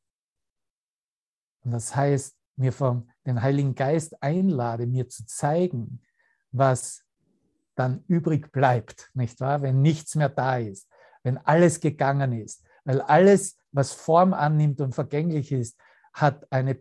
[1.64, 6.00] Und das heißt, mir vom den Heiligen Geist einlade, mir zu zeigen,
[6.52, 7.04] was
[7.74, 9.62] dann übrig bleibt, nicht wahr?
[9.62, 10.88] Wenn nichts mehr da ist,
[11.22, 15.78] wenn alles gegangen ist, weil alles, was Form annimmt und vergänglich ist,
[16.16, 16.74] hat eine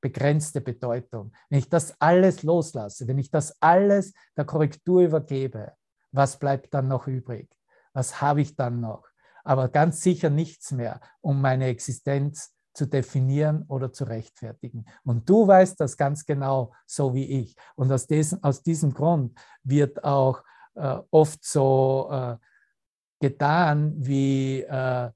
[0.00, 1.32] begrenzte Bedeutung.
[1.48, 5.72] Wenn ich das alles loslasse, wenn ich das alles der Korrektur übergebe,
[6.12, 7.48] was bleibt dann noch übrig?
[7.92, 9.06] Was habe ich dann noch?
[9.44, 14.86] Aber ganz sicher nichts mehr, um meine Existenz zu definieren oder zu rechtfertigen.
[15.04, 17.56] Und du weißt das ganz genau, so wie ich.
[17.74, 20.42] Und aus, diesem, aus diesem Grund wird auch
[20.74, 22.36] äh, oft so äh,
[23.20, 25.10] getan, wie, äh,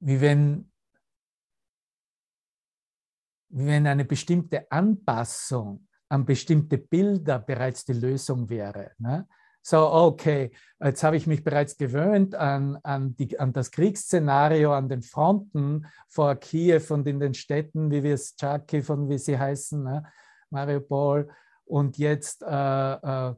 [0.00, 0.72] wie, wenn,
[3.50, 8.92] wenn eine bestimmte Anpassung an bestimmte Bilder bereits die Lösung wäre.
[8.98, 9.26] Ne?
[9.68, 10.50] so, okay,
[10.82, 15.86] jetzt habe ich mich bereits gewöhnt an, an, die, an das Kriegsszenario an den Fronten
[16.08, 20.04] vor Kiew und in den Städten, wie wir es Charkiw und wie sie heißen, ne?
[20.48, 21.28] Mariupol.
[21.66, 23.34] Und jetzt äh, äh,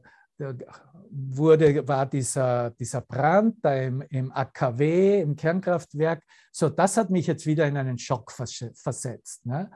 [1.09, 6.23] wurde, war dieser, dieser Brand da im, im AKW, im Kernkraftwerk.
[6.53, 9.45] So, das hat mich jetzt wieder in einen Schock versetzt.
[9.45, 9.69] Ne?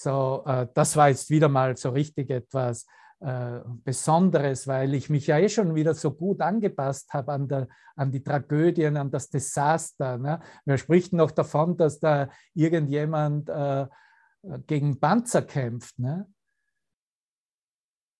[0.00, 2.86] So, äh, das war jetzt wieder mal so richtig etwas
[3.18, 8.12] äh, Besonderes, weil ich mich ja eh schon wieder so gut angepasst habe an, an
[8.12, 10.16] die Tragödien, an das Desaster.
[10.16, 10.38] Ne?
[10.64, 13.88] Wer spricht noch davon, dass da irgendjemand äh,
[14.68, 15.98] gegen Panzer kämpft?
[15.98, 16.32] Ne?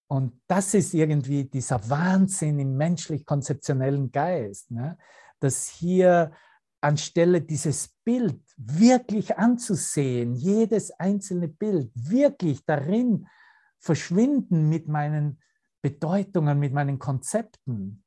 [0.09, 4.99] Und das ist irgendwie dieser Wahnsinn im menschlich-konzeptionellen Geist, ne?
[5.38, 6.33] dass hier
[6.81, 13.27] anstelle dieses Bild wirklich anzusehen, jedes einzelne Bild wirklich darin
[13.79, 15.40] verschwinden mit meinen
[15.81, 18.03] Bedeutungen, mit meinen Konzepten.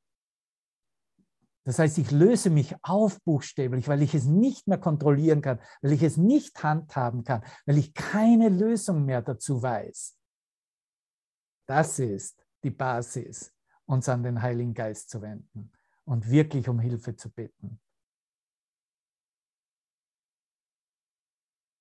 [1.64, 5.94] Das heißt, ich löse mich auf buchstäblich, weil ich es nicht mehr kontrollieren kann, weil
[5.94, 10.18] ich es nicht handhaben kann, weil ich keine Lösung mehr dazu weiß.
[11.68, 13.54] Das ist die Basis,
[13.86, 15.72] uns an den Heiligen Geist zu wenden
[16.04, 17.80] und wirklich um Hilfe zu bitten.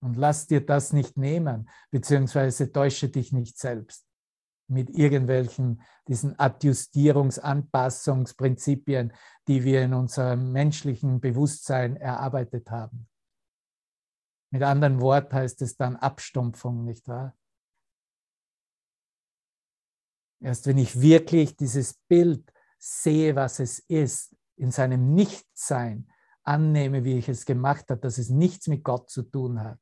[0.02, 4.06] Und lass dir das nicht nehmen, beziehungsweise täusche dich nicht selbst
[4.70, 9.12] mit irgendwelchen diesen Adjustierungs-, Anpassungsprinzipien,
[9.48, 13.08] die wir in unserem menschlichen Bewusstsein erarbeitet haben.
[14.52, 17.36] Mit anderen Worten heißt es dann Abstumpfung, nicht wahr?
[20.40, 26.10] Erst wenn ich wirklich dieses Bild sehe, was es ist, in seinem Nichtsein
[26.42, 29.78] annehme, wie ich es gemacht habe, dass es nichts mit Gott zu tun hat,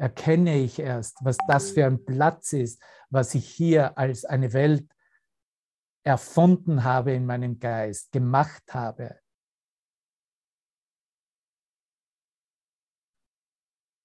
[0.00, 4.90] erkenne ich erst, was das für ein Platz ist, was ich hier als eine Welt
[6.02, 9.20] erfunden habe in meinem Geist, gemacht habe.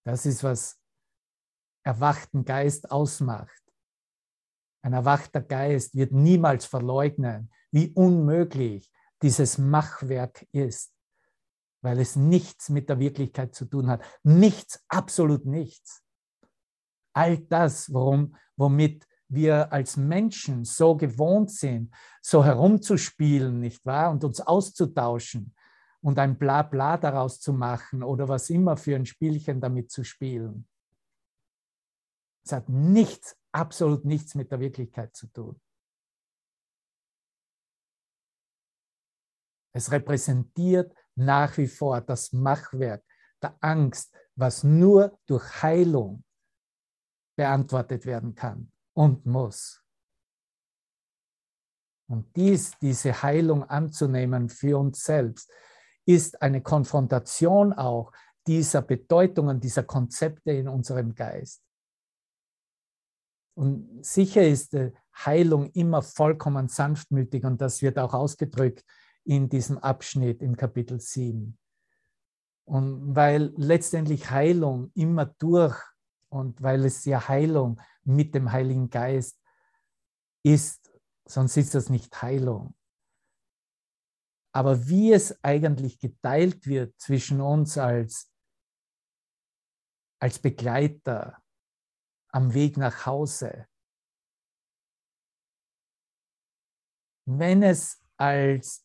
[0.05, 0.81] Das ist, was
[1.85, 3.63] erwachten Geist ausmacht.
[4.83, 8.91] Ein erwachter Geist wird niemals verleugnen, wie unmöglich
[9.21, 10.94] dieses Machwerk ist
[11.85, 14.03] weil es nichts mit der Wirklichkeit zu tun hat.
[14.23, 16.03] Nichts, absolut nichts.
[17.13, 24.11] All das, worum, womit wir als Menschen so gewohnt sind, so herumzuspielen, nicht wahr?
[24.11, 25.55] Und uns auszutauschen
[26.01, 30.67] und ein Blabla daraus zu machen oder was immer für ein Spielchen damit zu spielen.
[32.43, 35.61] Es hat nichts, absolut nichts mit der Wirklichkeit zu tun.
[39.71, 43.03] Es repräsentiert nach wie vor das Machwerk
[43.41, 46.23] der Angst, was nur durch Heilung
[47.37, 49.81] beantwortet werden kann und muss.
[52.07, 55.51] Und dies, diese Heilung anzunehmen für uns selbst,
[56.05, 58.11] ist eine Konfrontation auch
[58.45, 61.63] dieser Bedeutungen, dieser Konzepte in unserem Geist.
[63.57, 64.77] Und sicher ist
[65.15, 68.83] Heilung immer vollkommen sanftmütig und das wird auch ausgedrückt
[69.25, 71.57] in diesem Abschnitt im Kapitel 7.
[72.65, 75.79] Und weil letztendlich Heilung immer durch
[76.29, 79.39] und weil es ja Heilung mit dem Heiligen Geist
[80.43, 80.91] ist,
[81.27, 82.75] sonst ist das nicht Heilung.
[84.51, 88.31] Aber wie es eigentlich geteilt wird zwischen uns als,
[90.19, 91.43] als Begleiter
[92.29, 93.67] am Weg nach Hause,
[97.25, 98.84] wenn es als,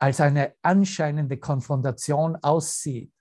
[0.00, 3.12] als eine anscheinende Konfrontation aussieht,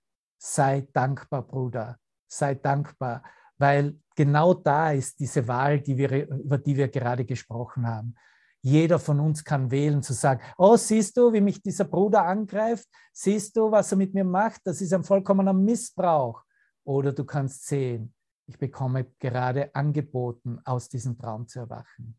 [0.41, 3.21] sei dankbar, Bruder, sei dankbar,
[3.57, 8.15] weil genau da ist diese Wahl, die wir, über die wir gerade gesprochen haben.
[8.61, 12.87] Jeder von uns kann wählen zu sagen, oh, siehst du, wie mich dieser Bruder angreift?
[13.13, 14.61] Siehst du, was er mit mir macht?
[14.65, 16.43] Das ist ein vollkommener Missbrauch.
[16.85, 18.13] Oder du kannst sehen,
[18.47, 22.17] ich bekomme gerade angeboten, aus diesem Traum zu erwachen.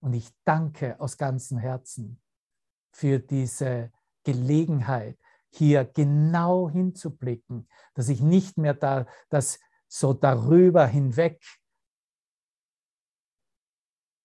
[0.00, 2.20] Und ich danke aus ganzem Herzen
[2.94, 3.90] für diese
[4.22, 5.18] Gelegenheit,
[5.50, 11.40] hier genau hinzublicken, dass ich nicht mehr da das so darüber hinweg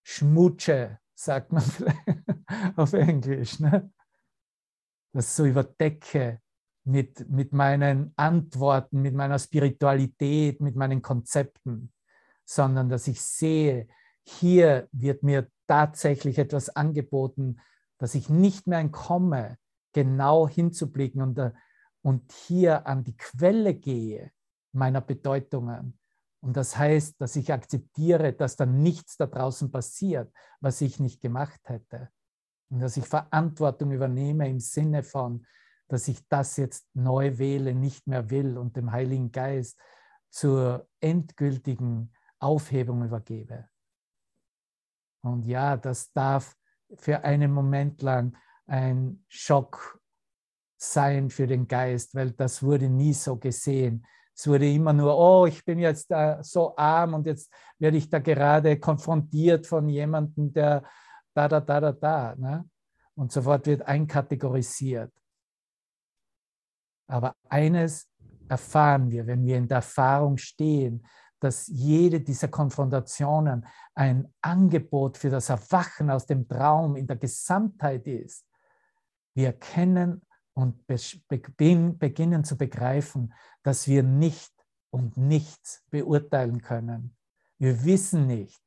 [0.04, 1.64] schmutsche, sagt man
[2.76, 3.92] auf Englisch, ne?
[5.14, 6.42] das so überdecke
[6.84, 11.94] mit, mit meinen Antworten, mit meiner Spiritualität, mit meinen Konzepten,
[12.46, 13.88] sondern dass ich sehe,
[14.24, 17.60] hier wird mir tatsächlich etwas angeboten,
[18.00, 19.58] dass ich nicht mehr entkomme,
[19.94, 21.52] genau hinzublicken und, äh,
[22.02, 24.32] und hier an die Quelle gehe
[24.72, 26.00] meiner Bedeutungen.
[26.42, 30.32] Und das heißt, dass ich akzeptiere, dass dann nichts da draußen passiert,
[30.62, 32.10] was ich nicht gemacht hätte.
[32.70, 35.46] Und dass ich Verantwortung übernehme im Sinne von,
[35.90, 39.78] dass ich das jetzt neu wähle, nicht mehr will und dem Heiligen Geist
[40.30, 43.68] zur endgültigen Aufhebung übergebe.
[45.22, 46.56] Und ja, das darf
[46.98, 48.36] für einen Moment lang
[48.68, 50.00] ein Schock
[50.78, 54.06] sein für den Geist, weil das wurde nie so gesehen.
[54.34, 56.10] Es wurde immer nur, oh, ich bin jetzt
[56.42, 60.84] so arm und jetzt werde ich da gerade konfrontiert von jemandem, der
[61.34, 62.36] da, da, da, da, da.
[62.38, 62.70] Ne?
[63.16, 65.12] Und sofort wird einkategorisiert.
[67.08, 68.10] Aber eines
[68.48, 71.06] erfahren wir, wenn wir in der Erfahrung stehen,
[71.40, 73.66] dass jede dieser Konfrontationen
[73.96, 78.46] ein Angebot für das Erwachen aus dem Traum in der Gesamtheit ist.
[79.34, 80.22] Wir erkennen
[80.54, 83.34] und beginnen zu begreifen,
[83.64, 84.54] dass wir nicht
[84.92, 87.16] und nichts beurteilen können.
[87.58, 88.62] Wir wissen nicht,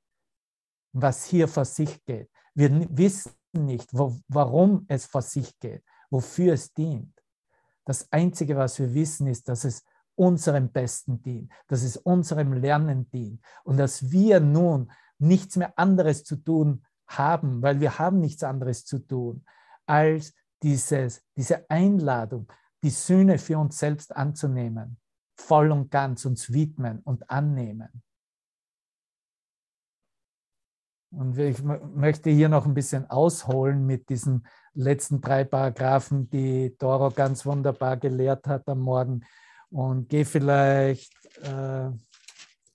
[0.92, 2.30] was hier vor sich geht.
[2.54, 7.12] Wir wissen nicht, wo, warum es vor sich geht, wofür es dient.
[7.84, 13.10] Das Einzige, was wir wissen, ist, dass es unserem Besten dient, dass es unserem Lernen
[13.10, 18.42] dient und dass wir nun nichts mehr anderes zu tun haben, weil wir haben nichts
[18.42, 19.44] anderes zu tun,
[19.86, 22.50] als dieses, diese Einladung,
[22.82, 24.98] die Sühne für uns selbst anzunehmen,
[25.36, 28.02] voll und ganz uns widmen und annehmen.
[31.12, 37.10] Und ich möchte hier noch ein bisschen ausholen mit diesen letzten drei Paragraphen, die Doro
[37.10, 39.22] ganz wunderbar gelehrt hat am Morgen.
[39.72, 41.12] Und gehe vielleicht,
[41.42, 41.90] äh,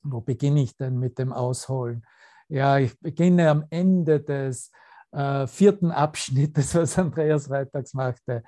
[0.02, 2.04] wo beginne ich denn mit dem Ausholen?
[2.50, 4.72] Ja, ich beginne am Ende des
[5.12, 8.44] äh, vierten Abschnittes, was Andreas freitags machte,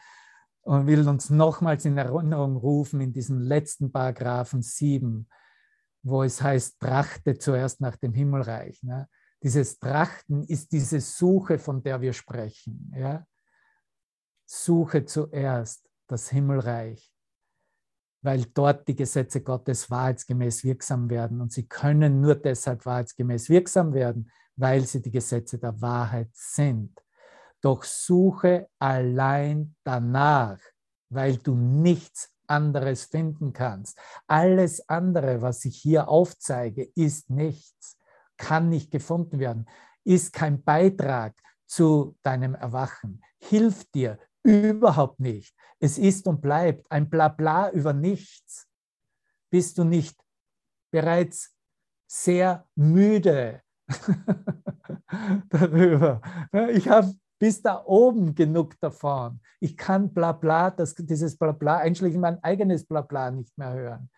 [0.61, 5.27] und will uns nochmals in Erinnerung rufen in diesem letzten Paragraphen 7,
[6.03, 8.81] wo es heißt, trachte zuerst nach dem Himmelreich.
[8.83, 9.07] Ne?
[9.43, 12.91] Dieses Trachten ist diese Suche, von der wir sprechen.
[12.95, 13.25] Ja?
[14.45, 17.13] Suche zuerst das Himmelreich,
[18.21, 21.41] weil dort die Gesetze Gottes wahrheitsgemäß wirksam werden.
[21.41, 26.99] Und sie können nur deshalb wahrheitsgemäß wirksam werden, weil sie die Gesetze der Wahrheit sind.
[27.61, 30.59] Doch suche allein danach,
[31.09, 33.97] weil du nichts anderes finden kannst.
[34.27, 37.97] Alles andere, was ich hier aufzeige, ist nichts,
[38.37, 39.67] kann nicht gefunden werden,
[40.03, 41.35] ist kein Beitrag
[41.67, 45.55] zu deinem Erwachen, hilft dir überhaupt nicht.
[45.79, 48.67] Es ist und bleibt ein Blabla über nichts.
[49.51, 50.19] Bist du nicht
[50.91, 51.55] bereits
[52.07, 53.61] sehr müde
[55.49, 56.21] darüber?
[56.71, 59.39] Ich habe bis da oben genug davon.
[59.59, 64.11] Ich kann Blabla, das, dieses Blabla, einschließlich mein eigenes Blabla nicht mehr hören.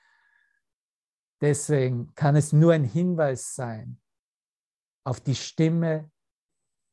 [1.40, 4.00] Deswegen kann es nur ein Hinweis sein
[5.04, 6.12] auf die Stimme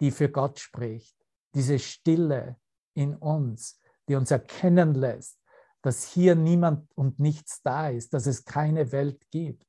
[0.00, 1.16] die für Gott spricht.
[1.54, 2.56] Diese Stille
[2.98, 5.40] in uns, die uns erkennen lässt,
[5.82, 9.64] dass hier niemand und nichts da ist, dass es keine Welt gibt.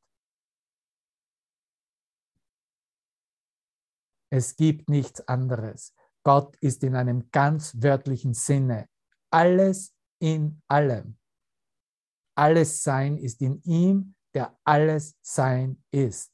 [4.31, 5.93] Es gibt nichts anderes.
[6.23, 8.87] Gott ist in einem ganz wörtlichen Sinne
[9.31, 11.17] alles in allem.
[12.35, 16.31] Alles Sein ist in ihm, der alles Sein ist.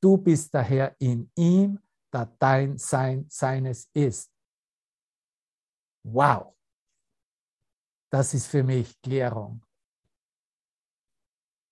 [0.00, 1.78] Du bist daher in ihm,
[2.10, 4.35] da dein Sein seines ist.
[6.08, 6.54] Wow,
[8.10, 9.66] das ist für mich Klärung.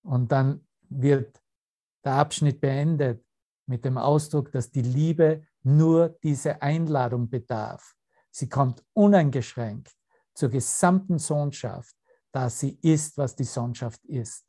[0.03, 1.41] Und dann wird
[2.03, 3.25] der Abschnitt beendet
[3.65, 7.95] mit dem Ausdruck, dass die Liebe nur diese Einladung bedarf.
[8.29, 9.95] Sie kommt uneingeschränkt
[10.33, 11.95] zur gesamten Sohnschaft,
[12.33, 14.45] da sie ist, was die Sohnschaft ist.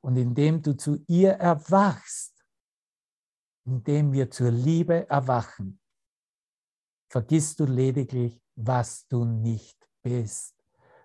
[0.00, 2.42] Und indem du zu ihr erwachst,
[3.66, 5.78] indem wir zur Liebe erwachen,
[7.08, 10.54] vergisst du lediglich, was du nicht bist.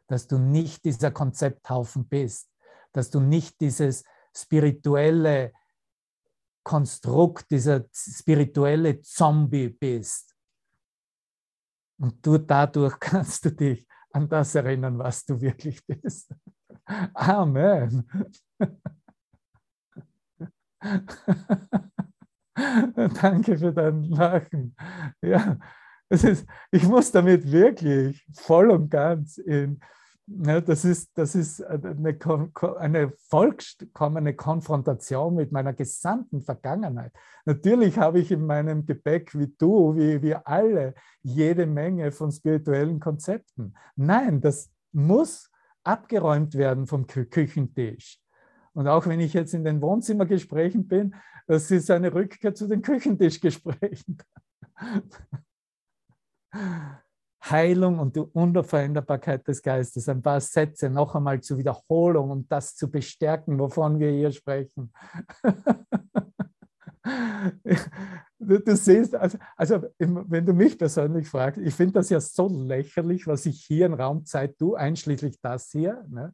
[0.08, 2.49] Dass du nicht dieser Konzepthaufen bist,
[2.91, 4.04] dass du nicht dieses
[4.36, 5.54] spirituelle
[6.64, 10.36] Konstrukt, dieser spirituelle Zombie bist.
[11.97, 16.34] Und du dadurch kannst du dich an das erinnern, was du wirklich bist.
[17.14, 18.10] Amen.
[23.22, 24.76] Danke für dein Lachen.
[25.22, 25.58] Ja,
[26.12, 29.80] es ist, ich muss damit wirklich voll und ganz in,
[30.28, 32.18] ja, das, ist, das ist eine,
[32.80, 37.14] eine vollkommene Konfrontation mit meiner gesamten Vergangenheit.
[37.45, 42.99] Natürlich habe ich in meinem Gepäck, wie du, wie wir alle, jede Menge von spirituellen
[42.99, 43.74] Konzepten.
[43.95, 45.49] Nein, das muss
[45.84, 48.20] abgeräumt werden vom Küchentisch.
[48.74, 51.16] Und auch wenn ich jetzt in den Wohnzimmergesprächen bin,
[51.47, 54.18] das ist eine Rückkehr zu den Küchentischgesprächen.
[57.43, 60.08] Heilung und die Unveränderbarkeit des Geistes.
[60.08, 64.93] Ein paar Sätze noch einmal zur Wiederholung, um das zu bestärken, wovon wir hier sprechen.
[68.39, 73.26] du siehst, also, also, wenn du mich persönlich fragst, ich finde das ja so lächerlich,
[73.26, 76.06] was ich hier in Raumzeit tue, einschließlich das hier.
[76.10, 76.34] Ne?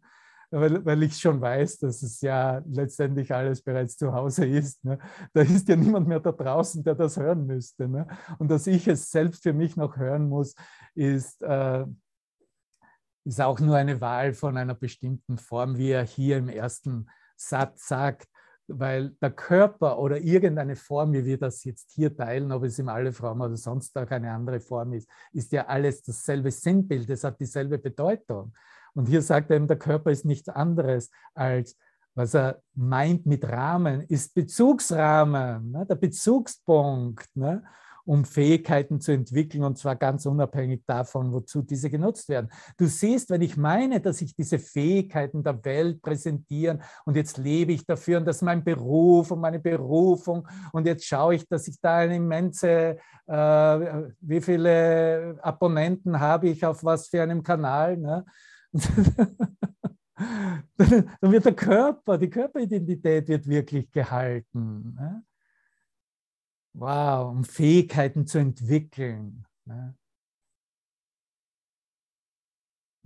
[0.50, 4.84] Weil, weil ich schon weiß, dass es ja letztendlich alles bereits zu Hause ist.
[4.84, 4.98] Ne?
[5.34, 7.88] Da ist ja niemand mehr da draußen, der das hören müsste.
[7.88, 8.08] Ne?
[8.40, 10.56] Und dass ich es selbst für mich noch hören muss,
[10.96, 11.86] ist, äh,
[13.26, 17.88] ist auch nur eine Wahl von einer bestimmten Form, wie er hier im ersten Satz
[17.88, 18.28] sagt
[18.68, 22.90] weil der Körper oder irgendeine Form, wie wir das jetzt hier teilen, ob es im
[22.90, 27.24] alle Form oder sonst auch eine andere Form ist, ist ja alles dasselbe Sinnbild, es
[27.24, 28.54] hat dieselbe Bedeutung.
[28.98, 31.78] Und hier sagt er eben, der Körper ist nichts anderes als,
[32.16, 35.86] was er meint mit Rahmen, ist Bezugsrahmen, ne?
[35.86, 37.64] der Bezugspunkt, ne?
[38.06, 42.50] um Fähigkeiten zu entwickeln und zwar ganz unabhängig davon, wozu diese genutzt werden.
[42.76, 47.74] Du siehst, wenn ich meine, dass ich diese Fähigkeiten der Welt präsentieren und jetzt lebe
[47.74, 51.68] ich dafür und das ist mein Beruf und meine Berufung und jetzt schaue ich, dass
[51.68, 57.98] ich da eine immense, äh, wie viele Abonnenten habe ich auf was für einem Kanal,
[57.98, 58.26] ne?
[60.78, 64.96] dann wird der Körper, die Körperidentität wird wirklich gehalten.
[64.96, 65.24] Ne?
[66.74, 69.46] Wow, um Fähigkeiten zu entwickeln.
[69.66, 69.96] Ne?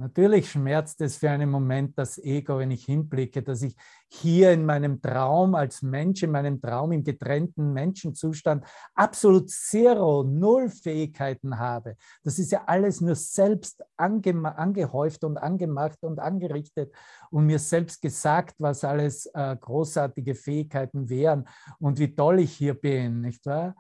[0.01, 3.75] Natürlich schmerzt es für einen Moment das Ego, wenn ich hinblicke, dass ich
[4.07, 10.69] hier in meinem Traum als Mensch, in meinem Traum im getrennten Menschenzustand absolut zero, null
[10.69, 11.97] Fähigkeiten habe.
[12.23, 16.91] Das ist ja alles nur selbst ange angehäuft und angemacht und angerichtet
[17.29, 21.47] und mir selbst gesagt, was alles äh, großartige Fähigkeiten wären
[21.77, 23.75] und wie toll ich hier bin, nicht wahr?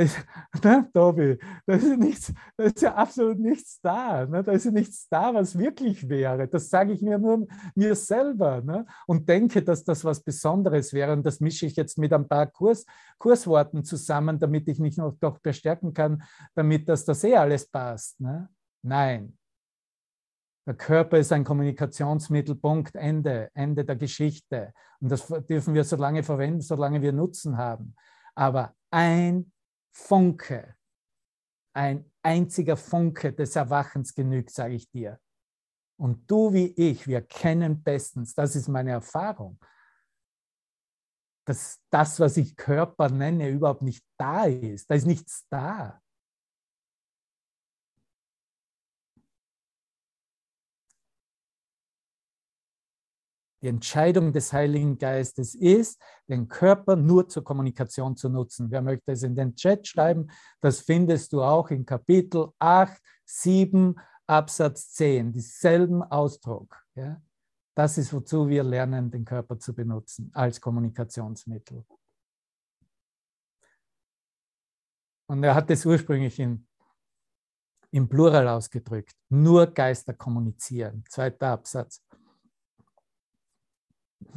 [0.00, 0.18] Ist,
[0.62, 4.26] ne, Tobi, da ist, nichts, da ist ja absolut nichts da.
[4.26, 4.42] Ne?
[4.42, 6.48] Da ist ja nichts da, was wirklich wäre.
[6.48, 8.86] Das sage ich mir nur mir selber ne?
[9.06, 11.12] und denke, dass das was Besonderes wäre.
[11.12, 12.84] Und das mische ich jetzt mit ein paar Kurs,
[13.18, 16.22] Kursworten zusammen, damit ich mich noch doch bestärken kann,
[16.54, 18.20] damit das, das eh alles passt.
[18.20, 18.48] Ne?
[18.82, 19.38] Nein.
[20.66, 24.72] Der Körper ist ein Kommunikationsmittel, Punkt, Ende, Ende der Geschichte.
[24.98, 27.94] Und das dürfen wir so lange verwenden, solange wir Nutzen haben.
[28.34, 29.52] Aber ein
[29.94, 30.74] Funke,
[31.74, 35.20] ein einziger Funke des Erwachens genügt, sage ich dir.
[35.96, 39.58] Und du wie ich, wir kennen bestens, das ist meine Erfahrung,
[41.46, 44.90] dass das, was ich Körper nenne, überhaupt nicht da ist.
[44.90, 46.02] Da ist nichts da.
[53.64, 55.98] Die Entscheidung des Heiligen Geistes ist,
[56.28, 58.70] den Körper nur zur Kommunikation zu nutzen.
[58.70, 60.30] Wer möchte es in den Chat schreiben?
[60.60, 66.78] Das findest du auch in Kapitel 8, 7, Absatz 10, dieselben Ausdruck.
[66.94, 67.22] Ja?
[67.74, 71.86] Das ist, wozu wir lernen, den Körper zu benutzen als Kommunikationsmittel.
[75.26, 76.66] Und er hat es ursprünglich in,
[77.92, 79.16] im Plural ausgedrückt.
[79.30, 81.02] Nur Geister kommunizieren.
[81.08, 82.02] Zweiter Absatz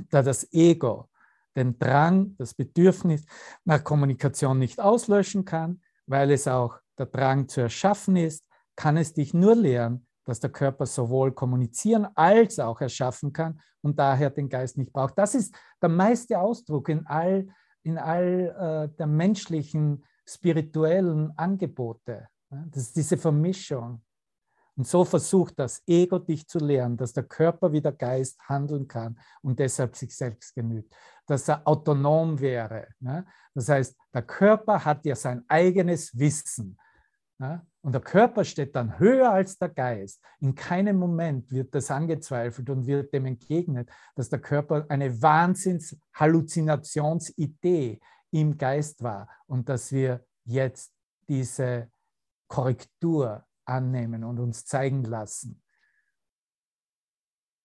[0.10, 1.10] da das Ego
[1.56, 3.26] den Drang, das Bedürfnis
[3.66, 9.14] nach Kommunikation nicht auslöschen kann, weil es auch der Drang zu erschaffen ist, kann es
[9.14, 14.50] dich nur lehren, dass der Körper sowohl kommunizieren als auch erschaffen kann und daher den
[14.50, 15.18] Geist nicht braucht.
[15.18, 17.48] Das ist der meiste Ausdruck in all,
[17.84, 22.28] in all äh, der menschlichen, spirituellen Angebote.
[22.50, 24.02] Das ist diese Vermischung.
[24.78, 28.88] Und so versucht das Ego dich zu lernen, dass der Körper wie der Geist handeln
[28.88, 30.94] kann und deshalb sich selbst genügt,
[31.26, 32.88] dass er autonom wäre.
[33.00, 33.26] Ne?
[33.56, 36.78] Das heißt, der Körper hat ja sein eigenes Wissen.
[37.40, 37.66] Ne?
[37.82, 40.24] Und der Körper steht dann höher als der Geist.
[40.42, 48.00] In keinem Moment wird das angezweifelt und wird dem entgegnet, dass der Körper eine Wahnsinns-Halluzinationsidee
[48.30, 50.94] im Geist war und dass wir jetzt
[51.28, 51.90] diese
[52.48, 55.62] Korrektur annehmen und uns zeigen lassen,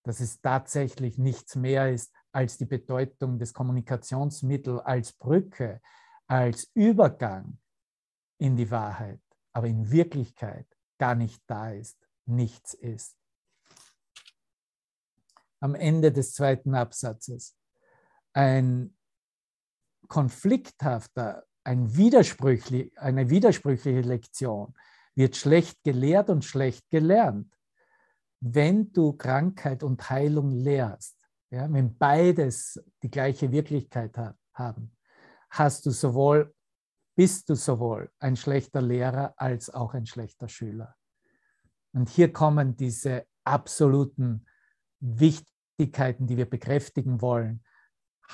[0.05, 5.81] dass es tatsächlich nichts mehr ist als die Bedeutung des Kommunikationsmittels als Brücke,
[6.27, 7.59] als Übergang
[8.39, 9.21] in die Wahrheit,
[9.53, 10.67] aber in Wirklichkeit
[10.99, 13.17] gar nicht da ist, nichts ist.
[15.61, 17.57] Am Ende des zweiten Absatzes
[18.33, 18.97] ein
[20.09, 24.75] konflikthafter, ein widersprüchlich, eine widersprüchliche Lektion
[25.15, 27.53] wird schlecht gelehrt und schlecht gelernt.
[28.41, 31.17] Wenn du Krankheit und Heilung lehrst,
[31.51, 34.97] ja, wenn beides die gleiche Wirklichkeit hat, haben,
[35.51, 36.55] hast du sowohl,
[37.15, 40.97] bist du sowohl ein schlechter Lehrer als auch ein schlechter Schüler.
[41.93, 44.47] Und hier kommen diese absoluten
[45.01, 47.63] Wichtigkeiten, die wir bekräftigen wollen.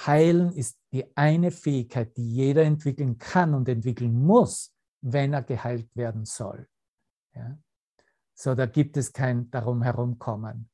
[0.07, 5.95] Heilen ist die eine Fähigkeit, die jeder entwickeln kann und entwickeln muss, wenn er geheilt
[5.97, 6.69] werden soll.
[7.35, 7.59] Ja?
[8.35, 10.71] So, da gibt es kein darum herumkommen.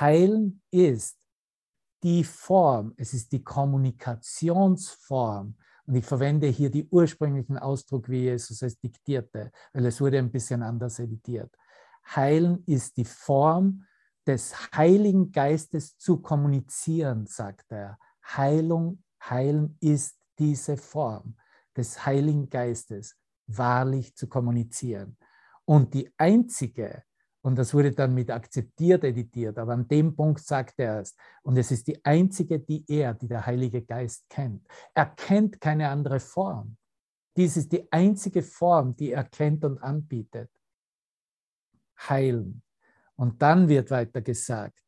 [0.00, 1.18] Heilen ist
[2.02, 5.56] die Form, es ist die Kommunikationsform.
[5.86, 10.30] Und ich verwende hier die ursprünglichen Ausdruck, wie Jesus es diktierte, weil es wurde ein
[10.30, 11.52] bisschen anders editiert.
[12.14, 13.84] Heilen ist die Form
[14.26, 17.98] des Heiligen Geistes zu kommunizieren, sagt er.
[18.22, 21.34] Heilung, heilen ist diese Form
[21.78, 23.16] des Heiligen Geistes
[23.46, 25.16] wahrlich zu kommunizieren.
[25.64, 27.02] Und die einzige,
[27.42, 31.56] und das wurde dann mit akzeptiert editiert, aber an dem Punkt sagt er es, und
[31.56, 34.66] es ist die einzige, die er, die der Heilige Geist kennt.
[34.94, 36.76] Er kennt keine andere Form.
[37.36, 40.50] Dies ist die einzige Form, die er kennt und anbietet.
[42.08, 42.62] Heilen.
[43.16, 44.80] Und dann wird weiter gesagt,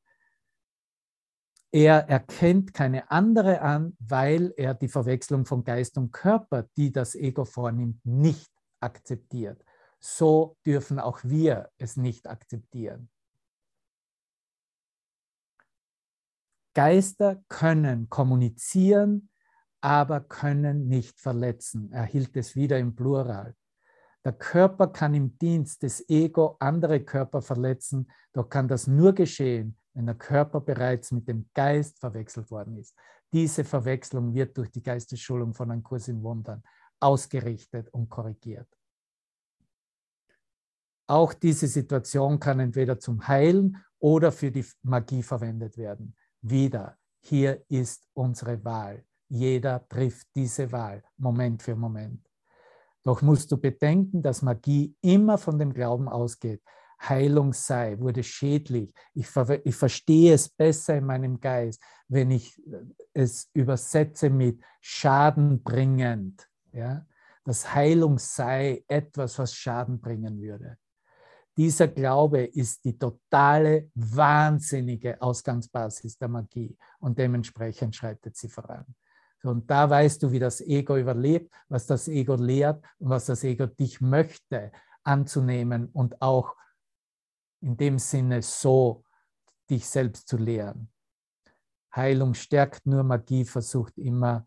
[1.73, 7.15] er erkennt keine andere an, weil er die Verwechslung von Geist und Körper, die das
[7.15, 8.51] Ego vornimmt, nicht
[8.81, 9.65] akzeptiert.
[10.01, 13.09] So dürfen auch wir es nicht akzeptieren.
[16.75, 19.29] Geister können kommunizieren,
[19.81, 21.93] aber können nicht verletzen.
[21.93, 23.55] Er hielt es wieder im Plural.
[24.25, 29.80] Der Körper kann im Dienst des Ego andere Körper verletzen, doch kann das nur geschehen,
[29.95, 32.95] wenn der Körper bereits mit dem Geist verwechselt worden ist.
[33.33, 36.63] Diese Verwechslung wird durch die Geistesschulung von einem Kurs in Wundern
[37.01, 38.69] ausgerichtet und korrigiert.
[41.07, 46.15] Auch diese Situation kann entweder zum Heilen oder für die Magie verwendet werden.
[46.41, 49.05] Wieder, hier ist unsere Wahl.
[49.29, 52.27] Jeder trifft diese Wahl, Moment für Moment.
[53.03, 56.63] Doch musst du bedenken, dass Magie immer von dem Glauben ausgeht,
[57.01, 58.93] Heilung sei, wurde schädlich.
[59.15, 62.85] Ich, ver ich verstehe es besser in meinem Geist, wenn ich äh,
[63.15, 66.47] es übersetze mit schadenbringend.
[66.73, 67.07] Ja?
[67.45, 70.77] Dass Heilung sei etwas, was Schaden bringen würde.
[71.57, 78.87] Dieser Glaube ist die totale, wahnsinnige Ausgangsbasis der Magie und dementsprechend schreitet sie voran.
[79.43, 83.43] Und da weißt du, wie das Ego überlebt, was das Ego lehrt und was das
[83.43, 84.71] Ego dich möchte
[85.03, 86.55] anzunehmen und auch
[87.61, 89.05] in dem Sinne so
[89.69, 90.91] dich selbst zu lehren.
[91.95, 94.47] Heilung stärkt nur, Magie versucht immer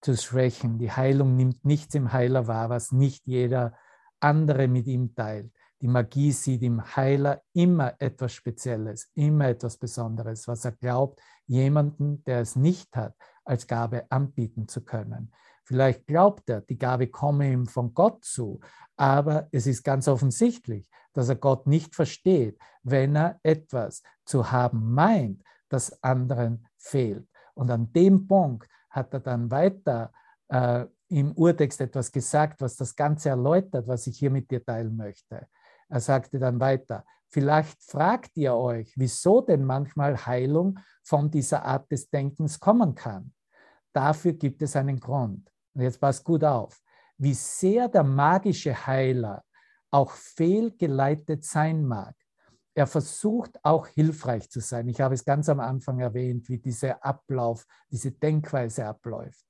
[0.00, 0.78] zu schwächen.
[0.78, 3.76] Die Heilung nimmt nichts im Heiler wahr, was nicht jeder
[4.20, 5.52] andere mit ihm teilt.
[5.80, 12.22] Die Magie sieht im Heiler immer etwas Spezielles, immer etwas Besonderes, was er glaubt, jemanden,
[12.24, 13.14] der es nicht hat,
[13.44, 15.32] als Gabe anbieten zu können.
[15.64, 18.60] Vielleicht glaubt er, die Gabe komme ihm von Gott zu,
[18.96, 24.92] aber es ist ganz offensichtlich, dass er Gott nicht versteht, wenn er etwas zu haben
[24.92, 27.28] meint, das anderen fehlt.
[27.54, 30.12] Und an dem Punkt hat er dann weiter
[30.48, 34.96] äh, im Urtext etwas gesagt, was das Ganze erläutert, was ich hier mit dir teilen
[34.96, 35.46] möchte.
[35.88, 41.90] Er sagte dann weiter, vielleicht fragt ihr euch, wieso denn manchmal Heilung von dieser Art
[41.90, 43.32] des Denkens kommen kann.
[43.92, 45.50] Dafür gibt es einen Grund.
[45.74, 46.80] Und jetzt passt gut auf,
[47.18, 49.44] wie sehr der magische Heiler
[49.90, 52.14] auch fehlgeleitet sein mag.
[52.74, 54.88] Er versucht auch hilfreich zu sein.
[54.88, 59.44] Ich habe es ganz am Anfang erwähnt, wie dieser Ablauf, diese Denkweise abläuft.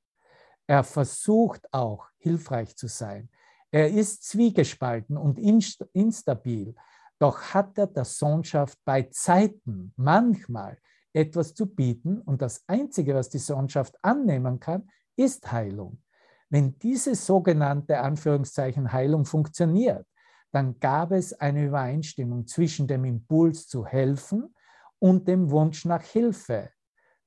[0.67, 3.29] Er versucht auch hilfreich zu sein.
[3.71, 6.75] Er ist zwiegespalten und instabil,
[7.19, 10.79] doch hat er der Sohnschaft bei Zeiten manchmal
[11.13, 16.03] etwas zu bieten und das Einzige, was die Sohnschaft annehmen kann, ist Heilung.
[16.49, 20.07] Wenn diese sogenannte Anführungszeichen Heilung funktioniert,
[20.53, 24.55] dann gab es eine Übereinstimmung zwischen dem Impuls zu helfen
[24.99, 26.71] und dem Wunsch nach Hilfe.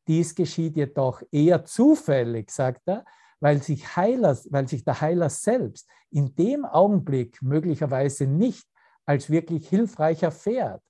[0.08, 3.06] Dies geschieht jedoch eher zufällig, sagt er,
[3.40, 8.68] weil sich, Heiler, weil sich der Heiler selbst in dem Augenblick möglicherweise nicht
[9.06, 10.82] als wirklich hilfreich erfährt.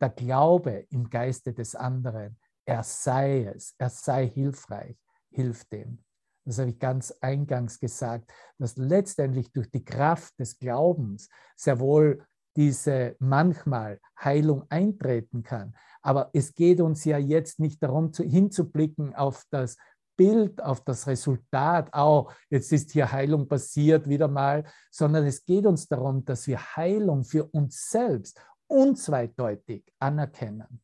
[0.00, 4.96] Der Glaube im Geiste des anderen, er sei es, er sei hilfreich,
[5.30, 6.02] hilft dem.
[6.44, 12.24] Das habe ich ganz eingangs gesagt, dass letztendlich durch die Kraft des Glaubens sehr wohl
[12.56, 15.74] diese manchmal Heilung eintreten kann.
[16.02, 19.76] Aber es geht uns ja jetzt nicht darum, hinzublicken auf das
[20.16, 25.64] Bild, auf das Resultat, oh, jetzt ist hier Heilung passiert wieder mal, sondern es geht
[25.64, 30.80] uns darum, dass wir Heilung für uns selbst unzweideutig anerkennen.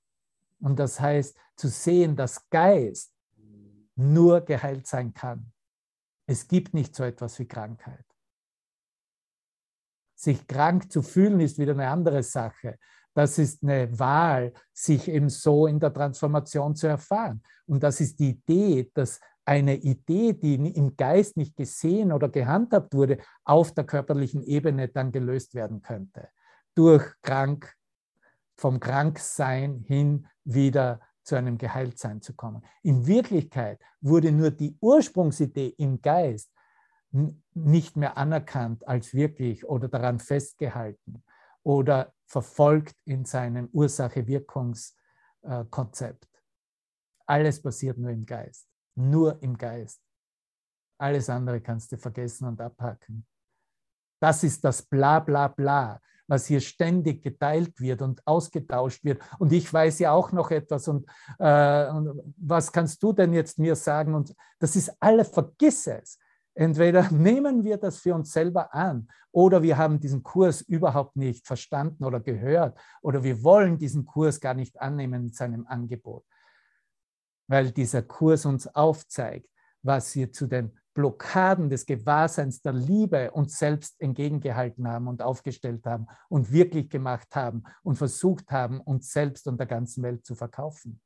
[0.60, 3.12] Und das heißt, zu sehen, dass Geist
[3.98, 5.52] nur geheilt sein kann.
[6.26, 8.04] Es gibt nicht so etwas wie Krankheit.
[10.14, 12.78] Sich krank zu fühlen ist wieder eine andere Sache.
[13.14, 17.42] Das ist eine Wahl, sich eben so in der Transformation zu erfahren.
[17.66, 22.94] Und das ist die Idee, dass eine Idee, die im Geist nicht gesehen oder gehandhabt
[22.94, 26.28] wurde, auf der körperlichen Ebene dann gelöst werden könnte.
[26.74, 27.74] Durch krank,
[28.56, 32.64] vom Kranksein hin wieder zu einem Geheiltsein zu kommen.
[32.82, 36.50] In Wirklichkeit wurde nur die Ursprungsidee im Geist
[37.52, 41.22] nicht mehr anerkannt als wirklich oder daran festgehalten
[41.62, 46.28] oder verfolgt in seinem Ursache-Wirkungskonzept.
[47.26, 50.00] Alles passiert nur im Geist, nur im Geist.
[50.98, 53.26] Alles andere kannst du vergessen und abhacken.
[54.18, 59.20] Das ist das Bla bla bla, was hier ständig geteilt wird und ausgetauscht wird.
[59.38, 61.06] Und ich weiß ja auch noch etwas und,
[61.38, 61.86] äh,
[62.36, 64.14] was kannst du denn jetzt mir sagen?
[64.14, 66.18] Und das ist alles, vergiss es.
[66.54, 71.46] Entweder nehmen wir das für uns selber an oder wir haben diesen Kurs überhaupt nicht
[71.46, 76.24] verstanden oder gehört oder wir wollen diesen Kurs gar nicht annehmen in seinem Angebot,
[77.46, 79.48] weil dieser Kurs uns aufzeigt,
[79.82, 85.86] was wir zu den Blockaden des Gewahrseins der Liebe uns selbst entgegengehalten haben und aufgestellt
[85.86, 90.34] haben und wirklich gemacht haben und versucht haben, uns selbst und der ganzen Welt zu
[90.34, 91.00] verkaufen.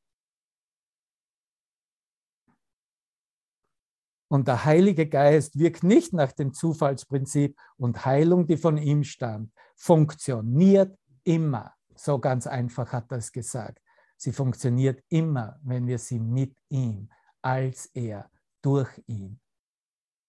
[4.31, 9.53] Und der Heilige Geist wirkt nicht nach dem Zufallsprinzip und Heilung, die von ihm stammt,
[9.77, 11.75] funktioniert immer.
[11.97, 13.83] So ganz einfach hat er es gesagt.
[14.17, 17.11] Sie funktioniert immer, wenn wir sie mit ihm,
[17.43, 18.31] als er,
[18.63, 19.42] durch ihn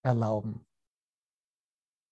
[0.04, 0.64] erlauben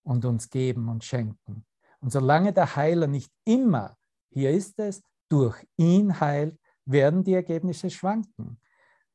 [0.03, 1.65] und uns geben und schenken.
[2.01, 3.97] Und solange der Heiler nicht immer,
[4.31, 8.61] hier ist es, durch ihn heilt, werden die Ergebnisse schwanken.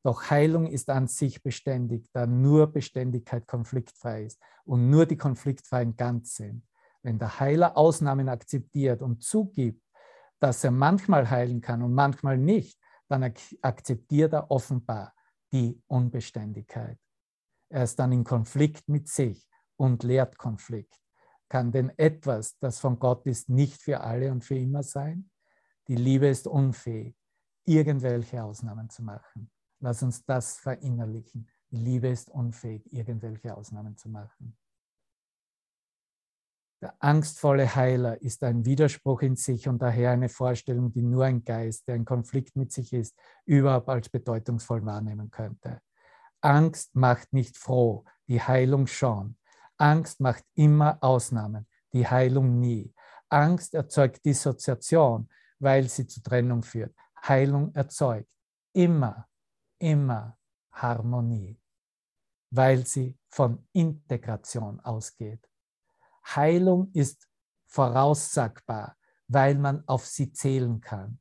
[0.02, 5.96] Doch Heilung ist an sich beständig, da nur Beständigkeit konfliktfrei ist und nur die Konfliktfreien
[5.96, 6.66] ganz sind.
[7.02, 9.82] Wenn der Heiler Ausnahmen akzeptiert und zugibt,
[10.40, 15.14] dass er manchmal heilen kann und manchmal nicht, dann akzeptiert er offenbar
[15.52, 16.98] die Unbeständigkeit.
[17.70, 20.98] Er ist dann in Konflikt mit sich und lehrt Konflikt.
[21.48, 25.30] Kann denn etwas, das von Gott ist, nicht für alle und für immer sein?
[25.86, 27.16] Die Liebe ist unfähig,
[27.64, 29.50] irgendwelche Ausnahmen zu machen.
[29.80, 31.48] Lass uns das verinnerlichen.
[31.70, 34.56] Die Liebe ist unfähig, irgendwelche Ausnahmen zu machen.
[36.80, 41.42] Der angstvolle Heiler ist ein Widerspruch in sich und daher eine Vorstellung, die nur ein
[41.42, 45.80] Geist, der in Konflikt mit sich ist, überhaupt als bedeutungsvoll wahrnehmen könnte.
[46.40, 49.36] Angst macht nicht froh, die Heilung schon.
[49.76, 52.92] Angst macht immer Ausnahmen, die Heilung nie.
[53.28, 55.28] Angst erzeugt Dissoziation,
[55.58, 56.94] weil sie zu Trennung führt.
[57.26, 58.28] Heilung erzeugt
[58.72, 59.26] immer,
[59.78, 60.38] immer
[60.72, 61.60] Harmonie,
[62.50, 65.48] weil sie von Integration ausgeht.
[66.24, 67.28] Heilung ist
[67.66, 71.20] voraussagbar, weil man auf sie zählen kann.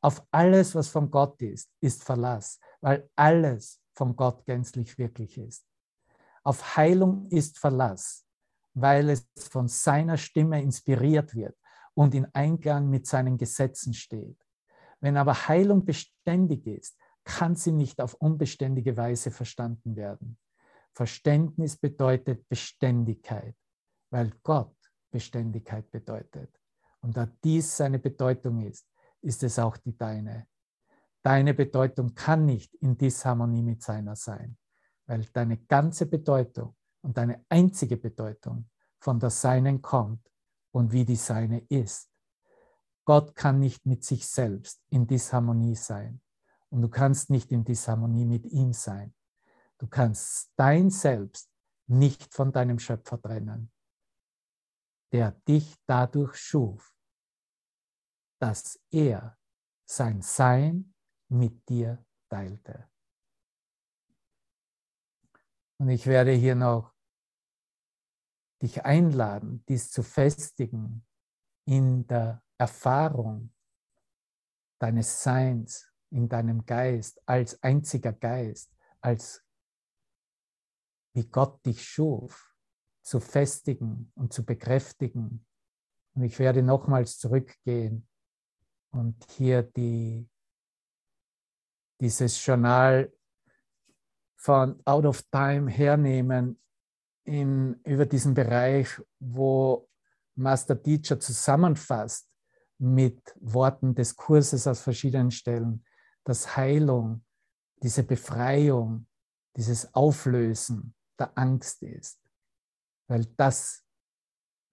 [0.00, 5.66] Auf alles, was von Gott ist, ist Verlass, weil alles von Gott gänzlich wirklich ist.
[6.44, 8.24] Auf Heilung ist Verlass,
[8.72, 11.58] weil es von seiner Stimme inspiriert wird
[11.94, 14.40] und in Einklang mit seinen Gesetzen steht.
[15.00, 20.38] Wenn aber Heilung beständig ist, kann sie nicht auf unbeständige Weise verstanden werden.
[20.94, 23.56] Verständnis bedeutet Beständigkeit,
[24.10, 24.76] weil Gott
[25.10, 26.56] Beständigkeit bedeutet.
[27.00, 28.88] Und da dies seine Bedeutung ist,
[29.22, 30.46] ist es auch die deine.
[31.22, 34.56] Deine Bedeutung kann nicht in Disharmonie mit seiner sein,
[35.06, 40.30] weil deine ganze Bedeutung und deine einzige Bedeutung von der Seinen kommt
[40.70, 42.10] und wie die Seine ist.
[43.04, 46.20] Gott kann nicht mit sich selbst in Disharmonie sein
[46.68, 49.14] und du kannst nicht in Disharmonie mit ihm sein.
[49.78, 51.50] Du kannst dein Selbst
[51.86, 53.72] nicht von deinem Schöpfer trennen,
[55.12, 56.92] der dich dadurch schuf,
[58.38, 59.38] dass er
[59.86, 60.94] sein Sein
[61.28, 62.88] mit dir teilte.
[65.78, 66.92] Und ich werde hier noch
[68.60, 71.06] dich einladen, dies zu festigen
[71.64, 73.52] in der Erfahrung
[74.80, 79.44] deines Seins, in deinem Geist, als einziger Geist, als
[81.12, 82.54] wie Gott dich schuf,
[83.02, 85.46] zu festigen und zu bekräftigen.
[86.14, 88.08] Und ich werde nochmals zurückgehen
[88.90, 90.28] und hier die,
[92.00, 93.12] dieses Journal
[94.36, 96.60] von Out of Time hernehmen
[97.24, 98.88] in, über diesen Bereich,
[99.18, 99.88] wo
[100.36, 102.28] Master Teacher zusammenfasst
[102.78, 105.84] mit Worten des Kurses aus verschiedenen Stellen,
[106.24, 107.24] dass Heilung,
[107.82, 109.06] diese Befreiung,
[109.56, 112.20] dieses Auflösen der Angst ist,
[113.08, 113.84] weil das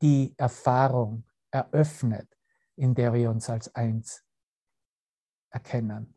[0.02, 2.30] die Erfahrung eröffnet,
[2.76, 4.24] in der wir uns als eins
[5.50, 6.15] erkennen.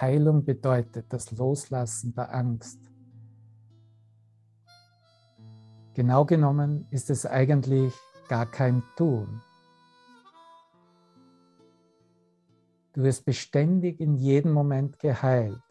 [0.00, 2.78] Heilung bedeutet das Loslassen der Angst.
[5.94, 7.92] Genau genommen ist es eigentlich
[8.28, 9.42] gar kein Tun.
[12.92, 15.62] Du wirst beständig in jedem Moment geheilt,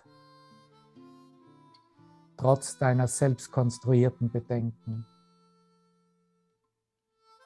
[2.35, 5.05] trotz deiner selbstkonstruierten Bedenken.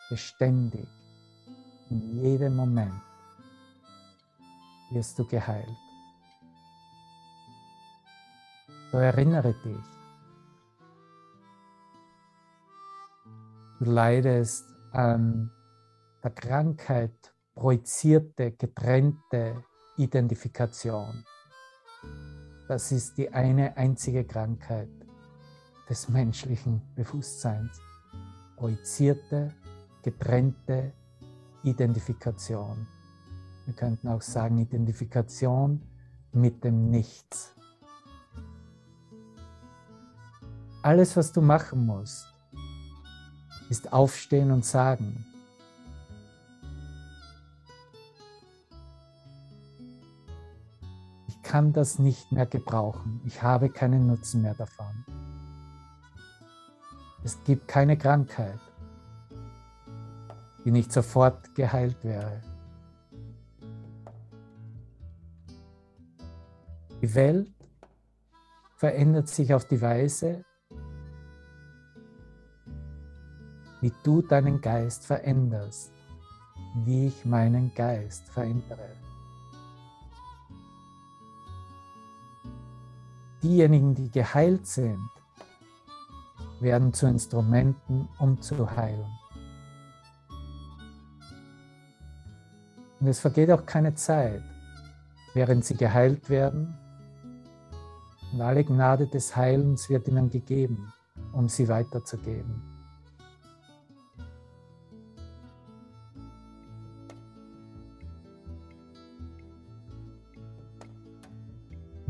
[0.10, 0.88] Beständig,
[1.90, 3.02] in jedem Moment
[4.92, 5.91] wirst du geheilt.
[8.92, 9.86] So erinnere dich.
[13.80, 15.50] Du leidest an
[16.22, 19.64] der Krankheit projizierte, getrennte
[19.98, 21.24] Identifikation.
[22.68, 24.90] Das ist die eine einzige Krankheit
[25.90, 27.80] des menschlichen Bewusstseins.
[28.58, 29.54] Projizierte,
[30.04, 30.92] getrennte
[31.64, 32.88] Identifikation.
[33.66, 35.82] Wir könnten auch sagen Identifikation
[36.34, 37.56] mit dem Nichts.
[40.84, 42.26] Alles, was du machen musst,
[43.70, 45.24] ist aufstehen und sagen,
[51.28, 55.06] ich kann das nicht mehr gebrauchen, ich habe keinen Nutzen mehr davon.
[57.24, 58.60] Es gibt keine Krankheit,
[60.66, 62.42] die nicht sofort geheilt wäre.
[67.04, 67.54] Die Welt
[68.78, 70.44] verändert sich auf die Weise,
[73.82, 75.92] wie du deinen Geist veränderst,
[76.86, 78.96] wie ich meinen Geist verändere.
[83.44, 85.10] Diejenigen, die geheilt sind,
[86.60, 89.10] werden zu Instrumenten, um zu heilen.
[93.00, 94.44] Und es vergeht auch keine Zeit,
[95.34, 96.78] während sie geheilt werden.
[98.32, 100.94] Und alle Gnade des Heilens wird ihnen gegeben,
[101.34, 102.71] um sie weiterzugeben.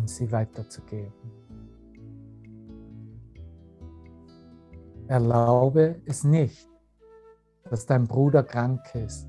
[0.07, 1.13] Sie weiterzugeben.
[5.07, 6.69] Erlaube es nicht,
[7.69, 9.27] dass dein Bruder krank ist.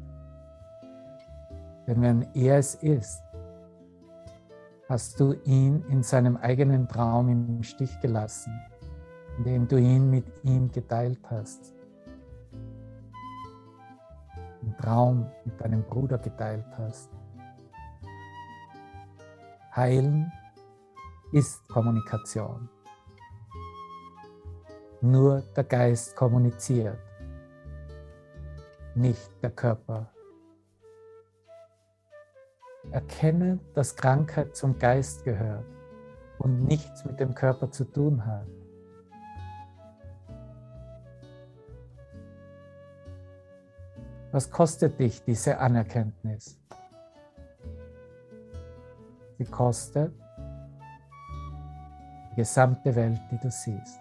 [1.86, 3.20] Denn wenn er es ist,
[4.88, 8.52] hast du ihn in seinem eigenen Traum im Stich gelassen,
[9.38, 11.74] indem du ihn mit ihm geteilt hast.
[14.62, 17.10] Im Traum mit deinem Bruder geteilt hast.
[19.74, 20.30] Heilen
[21.32, 22.68] ist Kommunikation.
[25.00, 26.98] Nur der Geist kommuniziert,
[28.94, 30.12] nicht der Körper.
[32.90, 35.64] Erkenne, dass Krankheit zum Geist gehört
[36.38, 38.46] und nichts mit dem Körper zu tun hat.
[44.32, 46.58] Was kostet dich diese Anerkenntnis?
[49.38, 50.12] Sie kostet
[52.32, 54.00] die gesamte Welt, die du siehst.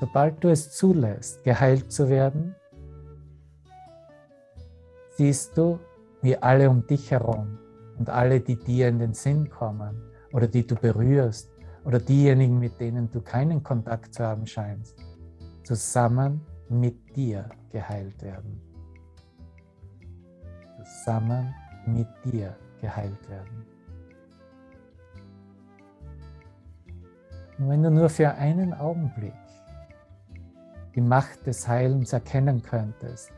[0.00, 2.54] Sobald du es zulässt, geheilt zu werden,
[5.16, 5.78] siehst du,
[6.20, 7.58] wie alle um dich herum
[7.98, 10.02] und alle, die dir in den Sinn kommen
[10.32, 11.50] oder die du berührst
[11.84, 14.98] oder diejenigen, mit denen du keinen Kontakt zu haben scheinst,
[15.62, 18.60] zusammen mit dir geheilt werden.
[20.76, 21.54] Zusammen
[21.86, 23.66] mit dir geheilt werden.
[27.58, 29.34] Und wenn du nur für einen Augenblick
[30.94, 33.30] die Macht des Heilens erkennen könntest,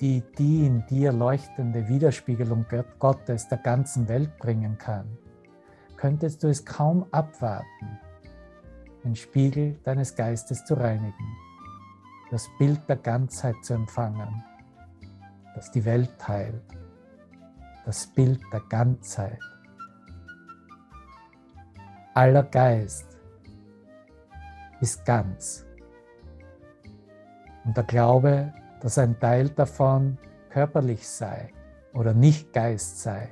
[0.00, 2.66] die die in dir leuchtende Widerspiegelung
[2.98, 5.06] Gottes der ganzen Welt bringen kann,
[5.96, 7.98] könntest du es kaum abwarten,
[9.04, 11.36] den Spiegel deines Geistes zu reinigen,
[12.30, 14.44] das Bild der Ganzheit zu empfangen,
[15.54, 16.62] das die Welt heilt,
[17.84, 19.38] das Bild der Ganzheit.
[22.14, 23.16] Aller Geist
[24.80, 25.66] ist ganz.
[27.64, 30.18] Und der Glaube, dass ein Teil davon
[30.50, 31.52] körperlich sei
[31.92, 33.28] oder nicht Geist sei,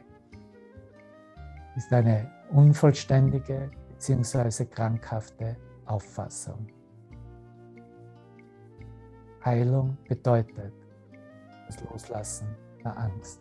[1.76, 4.66] ist eine unvollständige bzw.
[4.66, 6.68] krankhafte Auffassung.
[9.44, 10.72] Heilung bedeutet
[11.66, 12.48] das Loslassen
[12.82, 13.40] der Angst.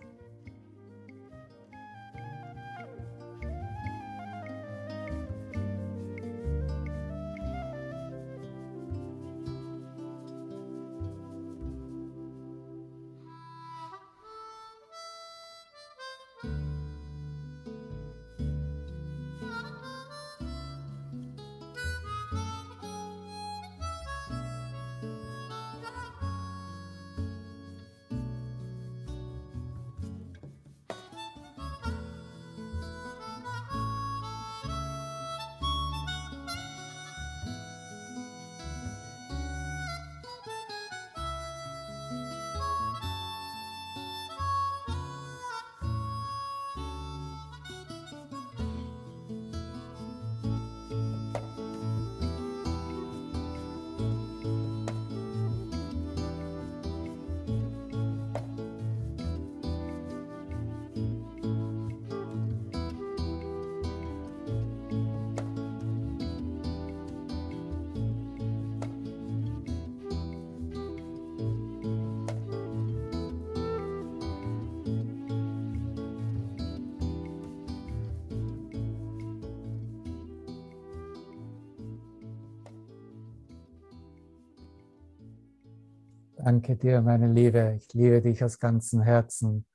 [86.66, 87.76] Danke dir, meine Liebe.
[87.78, 89.66] Ich liebe dich aus ganzem Herzen.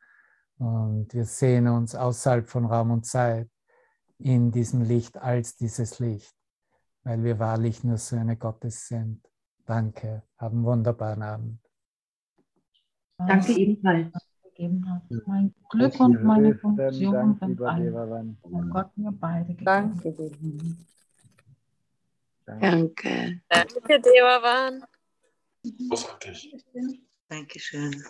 [0.57, 3.51] Und wir sehen uns außerhalb von Raum und Zeit
[4.17, 6.35] in diesem Licht als dieses Licht,
[7.03, 9.21] weil wir wahrlich nur Söhne Gottes sind.
[9.67, 10.23] Danke.
[10.39, 11.61] Haben einen wunderbaren Abend.
[13.19, 14.11] Danke ebenfalls.
[15.27, 17.59] Mein Glück und meine Funktion sind.
[17.59, 19.67] Gott mir beide gegeben.
[19.67, 20.15] Danke.
[22.47, 23.43] Danke.
[23.47, 24.85] Danke, Devavan.
[25.89, 26.53] Großartig.
[27.29, 28.05] Dankeschön.